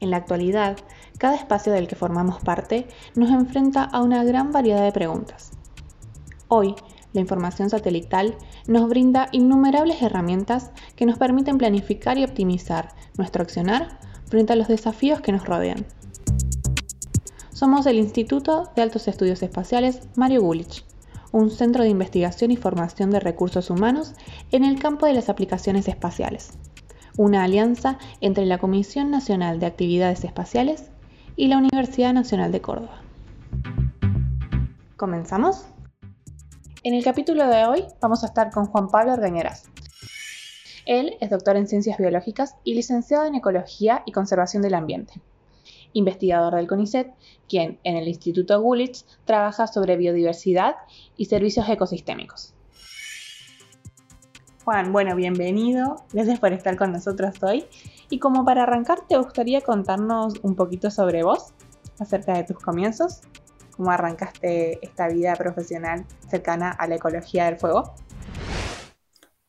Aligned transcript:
En 0.00 0.10
la 0.10 0.18
actualidad, 0.18 0.76
cada 1.18 1.34
espacio 1.34 1.72
del 1.72 1.88
que 1.88 1.96
formamos 1.96 2.40
parte 2.40 2.86
nos 3.16 3.30
enfrenta 3.30 3.82
a 3.82 4.00
una 4.00 4.22
gran 4.22 4.52
variedad 4.52 4.84
de 4.84 4.92
preguntas. 4.92 5.50
Hoy, 6.46 6.76
la 7.12 7.20
información 7.20 7.68
satelital 7.68 8.36
nos 8.68 8.88
brinda 8.88 9.28
innumerables 9.32 10.00
herramientas 10.00 10.70
que 10.94 11.04
nos 11.04 11.18
permiten 11.18 11.58
planificar 11.58 12.16
y 12.16 12.24
optimizar 12.24 12.94
nuestro 13.16 13.42
accionar 13.42 13.98
frente 14.26 14.52
a 14.52 14.56
los 14.56 14.68
desafíos 14.68 15.20
que 15.20 15.32
nos 15.32 15.44
rodean. 15.44 15.84
Somos 17.50 17.86
el 17.86 17.96
Instituto 17.96 18.70
de 18.76 18.82
Altos 18.82 19.08
Estudios 19.08 19.42
Espaciales 19.42 20.02
Mario 20.14 20.42
Gulich, 20.42 20.84
un 21.32 21.50
centro 21.50 21.82
de 21.82 21.88
investigación 21.88 22.52
y 22.52 22.56
formación 22.56 23.10
de 23.10 23.18
recursos 23.18 23.68
humanos 23.68 24.14
en 24.52 24.62
el 24.62 24.78
campo 24.78 25.06
de 25.06 25.14
las 25.14 25.28
aplicaciones 25.28 25.88
espaciales 25.88 26.52
una 27.18 27.42
alianza 27.42 27.98
entre 28.20 28.46
la 28.46 28.58
Comisión 28.58 29.10
Nacional 29.10 29.58
de 29.58 29.66
Actividades 29.66 30.22
Espaciales 30.22 30.88
y 31.36 31.48
la 31.48 31.58
Universidad 31.58 32.14
Nacional 32.14 32.52
de 32.52 32.60
Córdoba. 32.60 33.02
¿Comenzamos? 34.96 35.66
En 36.84 36.94
el 36.94 37.02
capítulo 37.02 37.48
de 37.48 37.66
hoy 37.66 37.84
vamos 38.00 38.22
a 38.22 38.26
estar 38.26 38.52
con 38.52 38.66
Juan 38.66 38.88
Pablo 38.88 39.14
Orgañeras. 39.14 39.68
Él 40.86 41.16
es 41.20 41.28
doctor 41.28 41.56
en 41.56 41.66
Ciencias 41.66 41.98
Biológicas 41.98 42.54
y 42.62 42.74
licenciado 42.74 43.26
en 43.26 43.34
Ecología 43.34 44.04
y 44.06 44.12
Conservación 44.12 44.62
del 44.62 44.74
Ambiente. 44.74 45.14
Investigador 45.92 46.54
del 46.54 46.68
CONICET, 46.68 47.12
quien 47.48 47.80
en 47.82 47.96
el 47.96 48.06
Instituto 48.06 48.60
Gulich 48.60 49.04
trabaja 49.24 49.66
sobre 49.66 49.96
biodiversidad 49.96 50.76
y 51.16 51.24
servicios 51.24 51.68
ecosistémicos. 51.68 52.54
Juan, 54.68 54.92
bueno, 54.92 55.16
bienvenido. 55.16 56.04
Gracias 56.12 56.40
por 56.40 56.52
estar 56.52 56.76
con 56.76 56.92
nosotros 56.92 57.42
hoy. 57.42 57.64
Y 58.10 58.18
como 58.18 58.44
para 58.44 58.64
arrancar, 58.64 58.98
¿te 59.08 59.16
gustaría 59.16 59.62
contarnos 59.62 60.34
un 60.42 60.56
poquito 60.56 60.90
sobre 60.90 61.22
vos, 61.22 61.54
acerca 61.98 62.34
de 62.34 62.44
tus 62.44 62.58
comienzos? 62.58 63.22
¿Cómo 63.74 63.90
arrancaste 63.90 64.78
esta 64.82 65.08
vida 65.08 65.34
profesional 65.36 66.04
cercana 66.28 66.70
a 66.70 66.86
la 66.86 66.96
ecología 66.96 67.46
del 67.46 67.56
fuego? 67.56 67.94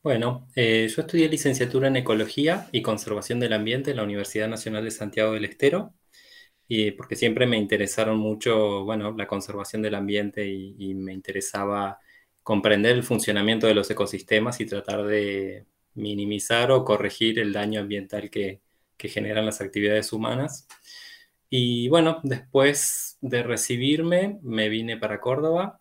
Bueno, 0.02 0.47
eh, 0.56 0.88
yo 0.88 1.02
estudié 1.02 1.28
licenciatura 1.28 1.90
en 1.90 1.97
Ecología 1.97 2.70
y 2.72 2.81
Conservación 2.81 3.42
del 3.42 3.52
Ambiente 3.52 3.92
en 3.92 3.97
la 3.97 4.03
Universidad 4.03 4.47
Nacional 4.47 4.86
de 4.86 4.92
Santiago 4.92 5.34
del 5.34 5.44
Estero, 5.44 5.94
y 6.66 6.92
porque 6.92 7.17
siempre 7.17 7.45
me 7.45 7.58
interesaron 7.58 8.17
mucho, 8.17 8.86
bueno, 8.86 9.12
la 9.12 9.28
conservación 9.28 9.81
del 9.81 9.95
ambiente 9.95 10.47
y 10.47 10.94
me 10.95 11.12
interesaba 11.12 12.00
comprender 12.50 12.95
el 12.95 13.03
funcionamiento 13.03 13.67
de 13.67 13.75
los 13.75 13.92
ecosistemas 13.92 14.59
y 14.59 14.66
tratar 14.66 15.05
de 15.05 15.67
minimizar 15.94 16.72
o 16.72 16.83
corregir 16.83 17.38
el 17.38 17.53
daño 17.53 17.80
ambiental 17.80 18.31
que, 18.31 18.61
generan 18.97 19.45
las 19.45 19.61
actividades 19.61 20.11
humanas. 20.11 20.67
Y 21.47 21.89
bueno, 21.89 22.19
después 22.23 23.19
de 23.22 23.44
recibirme, 23.44 24.39
me 24.41 24.67
vine 24.67 24.97
para 24.97 25.22
Córdoba 25.22 25.80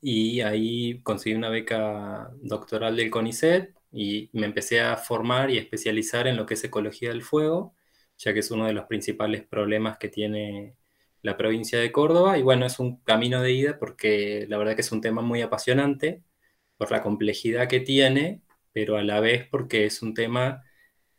y 0.00 0.40
ahí 0.40 1.00
conseguí 1.04 1.36
una 1.36 1.48
beca 1.48 2.32
doctoral 2.42 2.96
del 2.96 3.10
CONICET 3.10 3.72
y 3.92 4.30
me 4.32 4.46
empecé 4.46 4.80
a 4.80 4.96
formar 4.96 5.52
y 5.52 5.58
especializar 5.58 6.26
en 6.26 6.36
lo 6.36 6.44
que 6.44 6.54
es 6.54 6.64
ecología 6.64 7.10
del 7.10 7.22
fuego, 7.22 7.76
ya 8.18 8.34
que 8.34 8.40
es 8.40 8.50
uno 8.50 8.66
de 8.66 8.72
los 8.72 8.86
principales 8.86 9.46
problemas 9.46 9.96
que 9.98 10.08
tiene 10.08 10.74
la 11.24 11.36
provincia 11.38 11.80
de 11.80 11.90
Córdoba. 11.90 12.38
Y 12.38 12.42
bueno, 12.42 12.66
es 12.66 12.78
un 12.78 12.98
camino 12.98 13.42
de 13.42 13.52
ida 13.52 13.78
porque 13.78 14.46
la 14.48 14.58
verdad 14.58 14.76
que 14.76 14.82
es 14.82 14.92
un 14.92 15.00
tema 15.00 15.22
muy 15.22 15.42
apasionante 15.42 16.22
por 16.76 16.90
la 16.92 17.02
complejidad 17.02 17.68
que 17.68 17.80
tiene, 17.80 18.42
pero 18.72 18.96
a 18.98 19.02
la 19.02 19.20
vez 19.20 19.48
porque 19.50 19.86
es 19.86 20.02
un 20.02 20.14
tema 20.14 20.62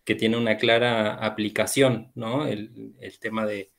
que 0.05 0.15
tiene 0.15 0.37
una 0.37 0.57
clara 0.57 1.15
aplicación, 1.15 2.11
¿no? 2.15 2.47
El, 2.47 2.95
tema 3.19 3.45
de, 3.47 3.71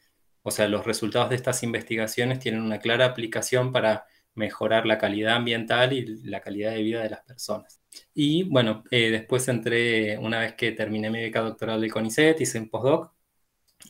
o 0.43 0.51
sea, 0.51 0.69
los 0.69 0.85
resultados 0.87 1.31
de 1.31 1.37
estas 1.37 1.63
investigaciones 1.63 2.41
tienen 2.41 2.63
una 2.63 2.81
clara 2.81 3.07
aplicación 3.07 3.73
para 3.73 4.07
mejorar 4.35 4.87
la 4.87 4.99
calidad 4.99 5.37
ambiental 5.37 5.93
y 5.93 6.05
la 6.25 6.41
calidad 6.41 6.73
de 6.73 6.83
vida 6.83 7.03
de 7.03 7.11
las 7.11 7.23
personas. 7.23 7.81
Y 8.15 8.45
bueno, 8.45 8.85
eh, 8.91 9.11
después 9.11 9.49
entré, 9.49 10.19
una 10.19 10.41
vez 10.41 10.55
que 10.55 10.73
terminé 10.73 11.11
mi 11.11 11.21
beca 11.21 11.41
doctoral 11.41 11.81
de 11.81 11.91
CONICET, 11.91 12.41
hice 12.41 12.59
un 12.59 12.69
postdoc 12.69 13.16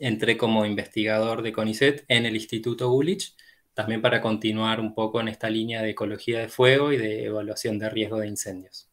entré 0.00 0.36
como 0.36 0.64
investigador 0.64 1.42
de 1.42 1.52
CONICET 1.52 2.04
en 2.08 2.26
el 2.26 2.34
Instituto 2.34 2.90
Gulich, 2.90 3.36
también 3.74 4.00
para 4.00 4.20
continuar 4.20 4.80
un 4.80 4.94
poco 4.94 5.20
en 5.20 5.28
esta 5.28 5.50
línea 5.50 5.82
de 5.82 5.90
ecología 5.90 6.38
de 6.38 6.48
fuego 6.48 6.92
y 6.92 6.96
de 6.96 7.24
evaluación 7.24 7.78
de 7.78 7.90
riesgo 7.90 8.18
de 8.18 8.28
incendios. 8.28 8.90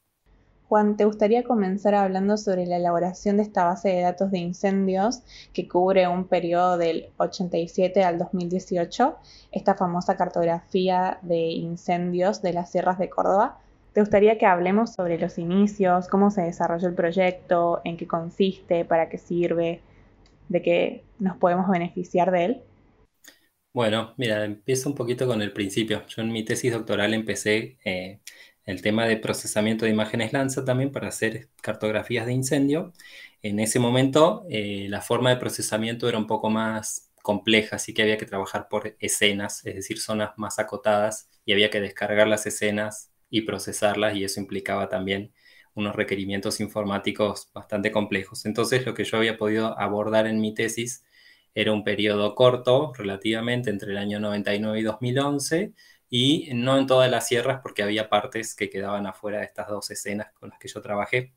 Juan, 0.67 0.97
¿te 0.97 1.05
gustaría 1.05 1.43
comenzar 1.43 1.93
hablando 1.93 2.35
sobre 2.35 2.65
la 2.65 2.77
elaboración 2.77 3.37
de 3.37 3.43
esta 3.43 3.63
base 3.63 3.89
de 3.89 4.01
datos 4.01 4.31
de 4.31 4.39
incendios 4.39 5.21
que 5.53 5.67
cubre 5.67 6.07
un 6.07 6.25
periodo 6.25 6.77
del 6.77 7.09
87 7.17 8.03
al 8.03 8.17
2018, 8.17 9.15
esta 9.51 9.75
famosa 9.75 10.17
cartografía 10.17 11.19
de 11.21 11.51
incendios 11.51 12.41
de 12.41 12.53
las 12.53 12.71
sierras 12.71 12.97
de 12.97 13.09
Córdoba? 13.09 13.59
¿Te 13.93 14.01
gustaría 14.01 14.39
que 14.39 14.47
hablemos 14.47 14.93
sobre 14.93 15.19
los 15.19 15.37
inicios, 15.37 16.07
cómo 16.07 16.31
se 16.31 16.41
desarrolló 16.41 16.87
el 16.87 16.95
proyecto, 16.95 17.81
en 17.83 17.95
qué 17.95 18.07
consiste, 18.07 18.83
para 18.83 19.09
qué 19.09 19.19
sirve, 19.19 19.81
de 20.49 20.61
que 20.61 21.03
nos 21.19 21.37
podemos 21.37 21.69
beneficiar 21.69 22.31
de 22.31 22.45
él? 22.45 22.61
Bueno, 23.73 24.13
mira, 24.17 24.45
empiezo 24.45 24.89
un 24.89 24.95
poquito 24.95 25.25
con 25.27 25.41
el 25.41 25.51
principio. 25.51 26.05
Yo 26.07 26.21
en 26.21 26.31
mi 26.31 26.43
tesis 26.45 26.71
doctoral 26.71 27.13
empecé 27.13 27.77
eh, 27.83 28.19
el 28.65 28.81
tema 28.81 29.07
de 29.07 29.17
procesamiento 29.17 29.85
de 29.85 29.91
imágenes 29.91 30.31
Lanza 30.31 30.63
también 30.63 30.91
para 30.91 31.07
hacer 31.07 31.49
cartografías 31.61 32.25
de 32.27 32.33
incendio. 32.33 32.93
En 33.41 33.59
ese 33.59 33.79
momento 33.79 34.45
eh, 34.49 34.87
la 34.89 35.01
forma 35.01 35.31
de 35.31 35.37
procesamiento 35.37 36.07
era 36.07 36.17
un 36.19 36.27
poco 36.27 36.49
más 36.49 37.11
compleja, 37.23 37.77
así 37.77 37.93
que 37.93 38.03
había 38.03 38.17
que 38.17 38.25
trabajar 38.25 38.67
por 38.69 38.95
escenas, 38.99 39.65
es 39.65 39.75
decir, 39.75 39.99
zonas 39.99 40.31
más 40.37 40.59
acotadas 40.59 41.29
y 41.45 41.53
había 41.53 41.69
que 41.69 41.81
descargar 41.81 42.27
las 42.27 42.45
escenas 42.45 43.11
y 43.29 43.41
procesarlas 43.41 44.15
y 44.15 44.23
eso 44.23 44.39
implicaba 44.39 44.89
también 44.89 45.33
unos 45.75 45.95
requerimientos 45.95 46.59
informáticos 46.59 47.50
bastante 47.53 47.91
complejos. 47.91 48.45
Entonces 48.45 48.85
lo 48.85 48.94
que 48.94 49.03
yo 49.03 49.17
había 49.17 49.38
podido 49.38 49.78
abordar 49.79 50.28
en 50.28 50.39
mi 50.39 50.53
tesis 50.53 51.03
era 51.56 51.72
un 51.72 51.84
periodo 51.84 52.35
corto, 52.35 52.94
relativamente, 52.97 53.69
entre 53.69 53.91
el 53.91 53.97
año 53.97 54.19
99 54.19 54.79
y 54.79 54.83
2011, 54.83 55.73
y 56.09 56.50
no 56.53 56.78
en 56.78 56.88
todas 56.88 57.09
las 57.09 57.28
sierras 57.28 57.59
porque 57.62 57.83
había 57.83 58.09
partes 58.09 58.56
que 58.56 58.69
quedaban 58.69 59.07
afuera 59.07 59.39
de 59.39 59.45
estas 59.45 59.67
dos 59.67 59.89
escenas 59.91 60.31
con 60.33 60.50
las 60.50 60.59
que 60.59 60.67
yo 60.67 60.81
trabajé. 60.81 61.33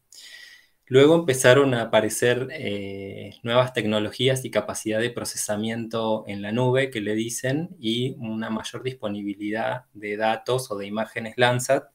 Luego 0.89 1.17
empezaron 1.17 1.75
a 1.75 1.83
aparecer 1.83 2.49
eh, 2.53 3.33
nuevas 3.43 3.73
tecnologías 3.73 4.45
y 4.45 4.51
capacidad 4.53 5.01
de 5.01 5.11
procesamiento 5.11 6.25
en 6.29 6.43
la 6.43 6.53
nube, 6.53 6.91
que 6.91 7.01
le 7.01 7.15
dicen, 7.15 7.71
y 7.81 8.15
una 8.19 8.51
mayor 8.51 8.83
disponibilidad 8.85 9.87
de 9.95 10.17
datos 10.17 10.71
o 10.71 10.77
de 10.77 10.87
imágenes 10.87 11.35
Landsat 11.37 11.89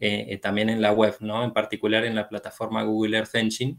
eh, 0.00 0.26
eh, 0.30 0.38
también 0.38 0.68
en 0.70 0.82
la 0.82 0.92
web, 0.92 1.16
¿no? 1.20 1.44
En 1.44 1.52
particular 1.52 2.04
en 2.04 2.14
la 2.14 2.28
plataforma 2.28 2.82
Google 2.84 3.18
Earth 3.18 3.34
Engine. 3.34 3.78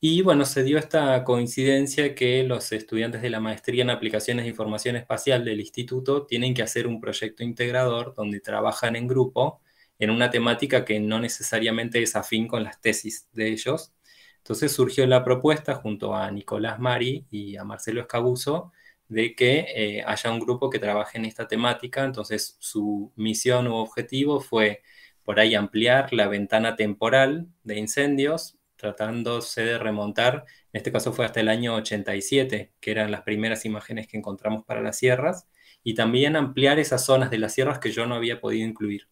Y 0.00 0.22
bueno, 0.22 0.44
se 0.44 0.62
dio 0.64 0.78
esta 0.78 1.24
coincidencia 1.24 2.14
que 2.14 2.42
los 2.44 2.72
estudiantes 2.72 3.22
de 3.22 3.30
la 3.30 3.40
maestría 3.40 3.82
en 3.82 3.90
aplicaciones 3.90 4.44
de 4.44 4.50
información 4.50 4.96
espacial 4.96 5.44
del 5.44 5.60
instituto 5.60 6.26
tienen 6.26 6.52
que 6.54 6.62
hacer 6.62 6.86
un 6.86 7.00
proyecto 7.00 7.42
integrador 7.42 8.14
donde 8.14 8.40
trabajan 8.40 8.96
en 8.96 9.08
grupo 9.08 9.62
en 9.98 10.10
una 10.10 10.30
temática 10.30 10.84
que 10.84 11.00
no 11.00 11.20
necesariamente 11.20 12.02
es 12.02 12.16
afín 12.16 12.46
con 12.48 12.64
las 12.64 12.80
tesis 12.80 13.28
de 13.32 13.48
ellos. 13.52 13.94
Entonces 14.38 14.72
surgió 14.72 15.06
la 15.06 15.24
propuesta 15.24 15.74
junto 15.74 16.14
a 16.14 16.30
Nicolás 16.30 16.78
Mari 16.78 17.26
y 17.30 17.56
a 17.56 17.64
Marcelo 17.64 18.02
Escabuso 18.02 18.72
de 19.08 19.34
que 19.34 19.66
eh, 19.74 20.04
haya 20.06 20.30
un 20.30 20.40
grupo 20.40 20.70
que 20.70 20.78
trabaje 20.78 21.18
en 21.18 21.24
esta 21.24 21.48
temática. 21.48 22.04
Entonces 22.04 22.56
su 22.60 23.12
misión 23.16 23.68
u 23.68 23.76
objetivo 23.76 24.40
fue 24.40 24.82
por 25.24 25.40
ahí 25.40 25.54
ampliar 25.54 26.12
la 26.12 26.28
ventana 26.28 26.76
temporal 26.76 27.48
de 27.62 27.78
incendios, 27.78 28.58
tratándose 28.76 29.64
de 29.64 29.78
remontar, 29.78 30.44
en 30.72 30.78
este 30.78 30.92
caso 30.92 31.12
fue 31.12 31.24
hasta 31.24 31.40
el 31.40 31.48
año 31.48 31.74
87, 31.76 32.72
que 32.80 32.90
eran 32.90 33.10
las 33.10 33.22
primeras 33.22 33.64
imágenes 33.64 34.06
que 34.06 34.16
encontramos 34.16 34.64
para 34.64 34.82
las 34.82 34.98
sierras, 34.98 35.48
y 35.82 35.94
también 35.94 36.36
ampliar 36.36 36.78
esas 36.78 37.04
zonas 37.04 37.30
de 37.30 37.38
las 37.38 37.54
sierras 37.54 37.78
que 37.78 37.92
yo 37.92 38.06
no 38.06 38.14
había 38.14 38.40
podido 38.40 38.66
incluir. 38.66 39.08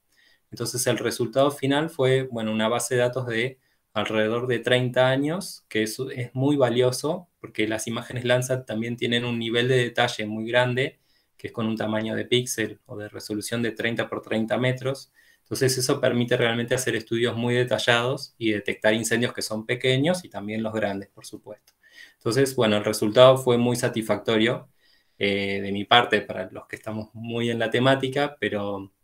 Entonces 0.51 0.87
el 0.87 0.99
resultado 0.99 1.51
final 1.51 1.91
fue, 1.91 2.25
bueno, 2.31 2.53
una 2.53 2.69
base 2.69 2.95
de 2.95 3.01
datos 3.01 3.27
de 3.27 3.59
alrededor 3.95 4.47
de 4.47 4.59
30 4.59 5.09
años, 5.09 5.65
que 5.69 5.83
es, 5.83 5.99
es 6.15 6.35
muy 6.35 6.57
valioso 6.57 7.29
porque 7.41 7.67
las 7.67 7.87
imágenes 7.87 8.25
Landsat 8.25 8.67
también 8.67 8.97
tienen 8.97 9.25
un 9.25 9.39
nivel 9.39 9.69
de 9.69 9.77
detalle 9.77 10.27
muy 10.27 10.47
grande, 10.47 11.01
que 11.37 11.49
es 11.49 11.53
con 11.53 11.67
un 11.67 11.77
tamaño 11.77 12.15
de 12.15 12.25
píxel 12.25 12.81
o 12.87 12.97
de 12.97 13.09
resolución 13.09 13.63
de 13.63 13.73
30 13.73 14.09
por 14.09 14.23
30 14.23 14.59
metros, 14.59 15.13
entonces 15.53 15.77
eso 15.77 16.01
permite 16.01 16.35
realmente 16.35 16.75
hacer 16.75 16.97
estudios 16.97 17.37
muy 17.37 17.55
detallados 17.55 18.35
y 18.39 18.53
detectar 18.53 18.95
incendios 18.95 19.35
que 19.35 19.43
son 19.43 19.67
pequeños 19.67 20.25
y 20.25 20.31
también 20.31 20.63
los 20.63 20.73
grandes, 20.73 21.11
por 21.11 21.27
supuesto. 21.27 21.75
Entonces, 22.17 22.57
bueno, 22.57 22.79
el 22.79 22.85
resultado 22.87 23.37
fue 23.37 23.59
muy 23.59 23.77
satisfactorio 23.77 24.71
eh, 25.19 25.61
de 25.61 25.71
mi 25.71 25.85
parte 25.85 26.23
para 26.23 26.49
los 26.51 26.67
que 26.67 26.77
estamos 26.77 27.11
muy 27.13 27.51
en 27.51 27.59
la 27.59 27.69
temática, 27.69 28.35
pero 28.41 28.95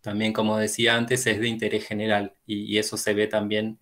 también, 0.00 0.32
como 0.32 0.56
decía 0.56 0.96
antes, 0.96 1.26
es 1.26 1.38
de 1.38 1.48
interés 1.48 1.86
general 1.86 2.34
y, 2.46 2.78
eso 2.78 2.96
se 2.96 3.12
ve 3.12 3.26
también 3.26 3.78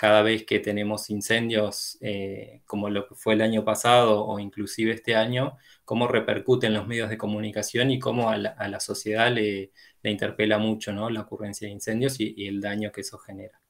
cada 0.00 0.22
vez 0.22 0.46
que 0.46 0.60
tenemos 0.60 1.10
incendios, 1.10 1.98
eh, 2.00 2.62
como 2.64 2.88
lo 2.88 3.06
que 3.06 3.14
fue 3.14 3.34
el 3.34 3.42
año 3.42 3.66
pasado 3.66 4.24
o 4.24 4.38
inclusive 4.38 4.92
este 4.94 5.14
año, 5.14 5.58
cómo 5.84 6.08
repercuten 6.08 6.72
los 6.72 6.86
medios 6.86 7.10
de 7.10 7.18
comunicación 7.18 7.90
y 7.90 7.98
cómo 7.98 8.30
a 8.30 8.38
la, 8.38 8.80
sociedad 8.80 9.30
le, 9.30 9.72
interpela 10.02 10.56
mucho 10.56 10.94
¿no? 10.94 11.10
la 11.10 11.20
ocurrencia 11.20 11.68
de 11.68 11.74
incendios 11.74 12.18
y, 12.18 12.46
el 12.46 12.62
daño 12.62 12.92
que 12.92 13.02
eso 13.02 13.18
genera. 13.18 13.60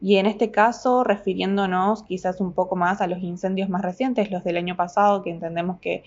Y 0.00 0.16
en 0.16 0.24
este 0.24 0.50
caso, 0.50 1.04
refiriéndonos 1.04 2.04
quizás 2.04 2.40
un 2.40 2.54
poco 2.54 2.74
más 2.74 3.02
a 3.02 3.06
los 3.06 3.18
incendios 3.18 3.68
más 3.68 3.82
recientes, 3.82 4.30
los 4.30 4.44
del 4.44 4.56
año 4.56 4.76
pasado, 4.76 5.22
que 5.22 5.28
entendemos 5.28 5.78
que 5.80 6.04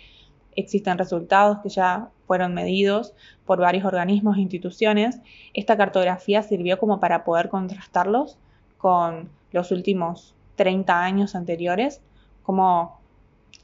existen 0.56 0.98
resultados 0.98 1.60
que 1.62 1.70
ya 1.70 2.10
fueron 2.26 2.56
medidos 2.56 3.14
por 3.46 3.60
varios 3.60 3.86
organismos 3.86 4.38
e 4.38 4.42
instituciones, 4.42 5.20
esta 5.54 5.78
cartografía 5.78 6.42
sirvió 6.42 6.80
como 6.80 7.00
para 7.00 7.24
poder 7.24 7.50
contrastarlos 7.50 8.40
con 8.80 9.38
los 9.52 9.72
últimos 9.72 10.36
30 10.56 11.04
años 11.04 11.36
anteriores, 11.36 12.02
cómo 12.44 13.00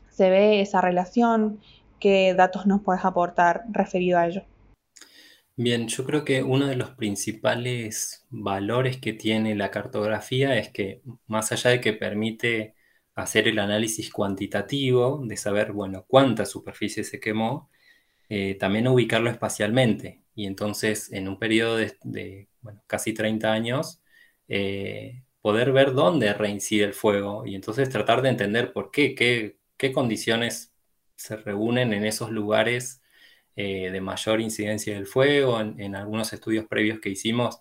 se 0.10 0.30
ve 0.30 0.62
esa 0.62 0.82
relación, 0.82 1.60
qué 2.00 2.34
datos 2.34 2.66
nos 2.66 2.82
puedes 2.82 3.04
aportar 3.04 3.64
referido 3.70 4.18
a 4.18 4.28
ello. 4.28 4.44
Bien, 5.58 5.88
yo 5.88 6.06
creo 6.06 6.26
que 6.26 6.44
uno 6.44 6.68
de 6.68 6.76
los 6.76 6.92
principales 6.92 8.26
valores 8.30 8.98
que 8.98 9.14
tiene 9.14 9.56
la 9.56 9.72
cartografía 9.72 10.58
es 10.58 10.70
que 10.70 11.02
más 11.28 11.52
allá 11.52 11.70
de 11.72 11.82
que 11.82 11.94
permite 11.94 12.76
hacer 13.16 13.48
el 13.48 13.60
análisis 13.60 14.12
cuantitativo, 14.12 15.22
de 15.24 15.38
saber, 15.38 15.72
bueno, 15.72 16.06
cuánta 16.08 16.46
superficie 16.46 17.04
se 17.06 17.20
quemó, 17.20 17.70
eh, 18.30 18.56
también 18.56 18.88
ubicarlo 18.88 19.30
espacialmente. 19.30 20.22
Y 20.36 20.46
entonces, 20.48 21.12
en 21.14 21.28
un 21.30 21.40
periodo 21.40 21.78
de, 21.78 22.50
casi 22.88 23.14
30 23.14 23.52
años, 23.52 24.02
eh, 24.48 25.24
poder 25.46 25.72
ver 25.72 25.94
dónde 25.94 26.34
reincide 26.34 26.86
el 26.86 26.96
fuego 26.96 27.46
y 27.46 27.54
entonces 27.54 27.88
tratar 27.88 28.24
de 28.24 28.30
entender 28.30 28.74
por 28.74 28.90
qué, 28.90 29.14
qué, 29.14 29.94
condiciones 29.94 30.74
se 31.16 31.36
reúnen 31.36 31.94
en 31.94 32.04
esos 32.04 32.32
lugares 32.32 33.04
eh, 33.56 33.92
de 33.92 34.02
mayor 34.02 34.42
incidencia 34.42 34.96
del 34.96 35.06
fuego. 35.06 35.62
En, 35.62 35.96
algunos 35.96 36.34
estudios 36.34 36.66
previos 36.66 37.00
que 37.00 37.10
hicimos, 37.10 37.60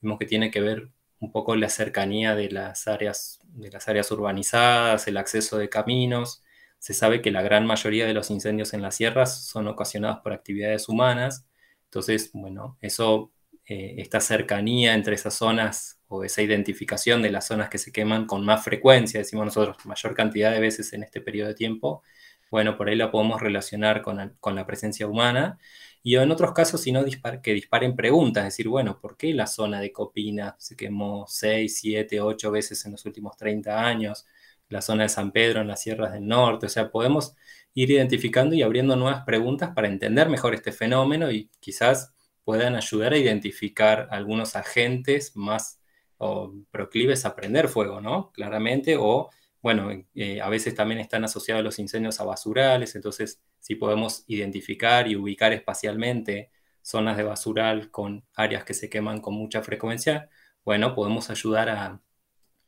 vimos 0.00 0.18
que 0.18 0.24
tiene 0.24 0.50
que 0.50 0.62
ver 0.62 0.88
un 1.20 1.30
poco 1.30 1.54
la 1.56 1.68
cercanía 1.68 2.34
de 2.34 2.50
las 2.50 2.88
áreas, 2.88 3.38
de 3.48 3.70
las 3.70 3.86
áreas 3.86 4.10
urbanizadas, 4.10 5.06
el 5.06 5.18
acceso 5.18 5.58
de 5.58 5.68
caminos. 5.68 6.42
Se 6.78 6.94
sabe 6.94 7.20
que 7.20 7.30
la 7.30 7.42
gran 7.42 7.66
mayoría 7.66 8.06
de 8.06 8.14
los 8.14 8.30
incendios 8.30 8.72
en 8.72 8.80
las 8.80 8.94
sierras 8.94 9.44
son 9.44 9.68
ocasionados 9.68 10.20
por 10.22 10.32
actividades 10.32 10.88
humanas. 10.88 11.46
Entonces, 11.84 12.30
bueno, 12.32 12.78
eso, 12.80 13.30
eh, 13.66 13.96
esta 13.98 14.20
cercanía 14.20 14.94
entre 14.94 15.16
esas 15.16 15.34
zonas 15.34 16.00
esa 16.24 16.42
identificación 16.42 17.22
de 17.22 17.30
las 17.30 17.46
zonas 17.46 17.68
que 17.68 17.78
se 17.78 17.92
queman 17.92 18.26
con 18.26 18.44
más 18.44 18.64
frecuencia, 18.64 19.20
decimos 19.20 19.46
nosotros, 19.46 19.76
mayor 19.86 20.14
cantidad 20.14 20.52
de 20.52 20.60
veces 20.60 20.92
en 20.92 21.02
este 21.02 21.20
periodo 21.20 21.48
de 21.48 21.54
tiempo, 21.54 22.02
bueno, 22.50 22.76
por 22.76 22.88
ahí 22.88 22.96
la 22.96 23.10
podemos 23.10 23.40
relacionar 23.40 24.02
con, 24.02 24.56
la 24.56 24.66
presencia 24.66 25.06
humana. 25.06 25.58
Y 26.02 26.16
en 26.16 26.30
otros 26.30 26.52
casos, 26.52 26.80
si 26.80 26.92
no, 26.92 27.04
que 27.42 27.52
disparen 27.54 27.96
preguntas, 27.96 28.44
es 28.44 28.54
decir, 28.54 28.68
bueno, 28.68 29.00
¿por 29.00 29.16
qué 29.16 29.34
la 29.34 29.46
zona 29.46 29.80
de 29.80 29.92
Copina 29.92 30.54
se 30.58 30.76
quemó 30.76 31.26
6, 31.28 31.78
7, 31.80 32.20
8 32.20 32.50
veces 32.52 32.84
en 32.86 32.92
los 32.92 33.04
últimos 33.04 33.36
30 33.36 33.84
años? 33.84 34.26
La 34.68 34.80
zona 34.82 35.04
de 35.04 35.08
San 35.08 35.32
Pedro 35.32 35.60
en 35.60 35.68
las 35.68 35.82
sierras 35.82 36.12
del 36.12 36.26
norte, 36.26 36.66
o 36.66 36.68
sea, 36.68 36.90
podemos 36.90 37.34
ir 37.74 37.90
identificando 37.90 38.54
y 38.54 38.62
abriendo 38.62 38.96
nuevas 38.96 39.24
preguntas 39.24 39.70
para 39.74 39.88
entender 39.88 40.28
mejor 40.28 40.54
este 40.54 40.72
fenómeno 40.72 41.30
y 41.30 41.50
quizás 41.60 42.14
puedan 42.44 42.76
ayudar 42.76 43.12
a 43.12 43.18
identificar 43.18 44.08
algunos 44.10 44.56
agentes 44.56 45.36
más 45.36 45.80
o 46.18 46.52
proclives 46.70 47.24
a 47.24 47.36
prender 47.36 47.68
fuego, 47.68 48.00
¿no? 48.00 48.32
Claramente, 48.32 48.96
o 48.98 49.30
bueno, 49.62 49.90
eh, 50.14 50.40
a 50.40 50.48
veces 50.48 50.74
también 50.74 51.00
están 51.00 51.24
asociados 51.24 51.64
los 51.64 51.78
incendios 51.78 52.20
a 52.20 52.24
basurales, 52.24 52.94
entonces 52.94 53.40
si 53.60 53.74
podemos 53.74 54.24
identificar 54.28 55.08
y 55.08 55.16
ubicar 55.16 55.52
espacialmente 55.52 56.50
zonas 56.82 57.16
de 57.16 57.24
basural 57.24 57.90
con 57.90 58.24
áreas 58.34 58.64
que 58.64 58.74
se 58.74 58.88
queman 58.88 59.20
con 59.20 59.34
mucha 59.34 59.62
frecuencia, 59.62 60.30
bueno, 60.64 60.94
podemos 60.94 61.30
ayudar 61.30 61.68
a, 61.68 62.00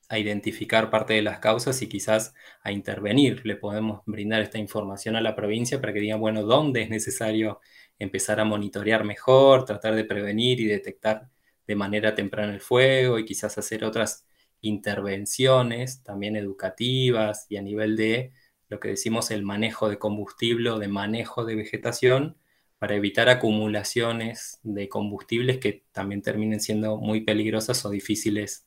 a 0.08 0.18
identificar 0.18 0.90
parte 0.90 1.14
de 1.14 1.22
las 1.22 1.38
causas 1.38 1.82
y 1.82 1.88
quizás 1.88 2.34
a 2.62 2.72
intervenir. 2.72 3.44
Le 3.46 3.56
podemos 3.56 4.02
brindar 4.06 4.42
esta 4.42 4.58
información 4.58 5.16
a 5.16 5.20
la 5.20 5.36
provincia 5.36 5.80
para 5.80 5.92
que 5.92 6.00
digan, 6.00 6.20
bueno, 6.20 6.42
dónde 6.42 6.82
es 6.82 6.90
necesario 6.90 7.60
empezar 7.98 8.40
a 8.40 8.44
monitorear 8.44 9.04
mejor, 9.04 9.64
tratar 9.64 9.94
de 9.94 10.04
prevenir 10.04 10.60
y 10.60 10.66
detectar 10.66 11.28
de 11.68 11.76
manera 11.76 12.16
temprana 12.16 12.52
el 12.52 12.60
fuego 12.60 13.18
y 13.18 13.24
quizás 13.24 13.58
hacer 13.58 13.84
otras 13.84 14.26
intervenciones 14.60 16.02
también 16.02 16.34
educativas 16.34 17.46
y 17.48 17.58
a 17.58 17.62
nivel 17.62 17.96
de 17.96 18.32
lo 18.68 18.80
que 18.80 18.88
decimos 18.88 19.30
el 19.30 19.44
manejo 19.44 19.88
de 19.88 19.98
combustible 19.98 20.70
o 20.70 20.78
de 20.78 20.88
manejo 20.88 21.44
de 21.44 21.54
vegetación 21.54 22.36
para 22.78 22.94
evitar 22.94 23.28
acumulaciones 23.28 24.60
de 24.62 24.88
combustibles 24.88 25.58
que 25.58 25.84
también 25.92 26.22
terminen 26.22 26.60
siendo 26.60 26.96
muy 26.96 27.20
peligrosas 27.20 27.84
o 27.84 27.90
difíciles 27.90 28.66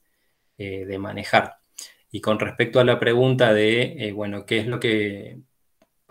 eh, 0.58 0.86
de 0.86 0.98
manejar. 1.00 1.58
Y 2.12 2.22
con 2.22 2.40
respecto 2.40 2.80
a 2.80 2.84
la 2.84 3.00
pregunta 3.00 3.54
de, 3.54 4.08
eh, 4.08 4.12
bueno, 4.12 4.46
¿qué 4.46 4.60
es 4.60 4.68
lo 4.68 4.80
que, 4.80 5.40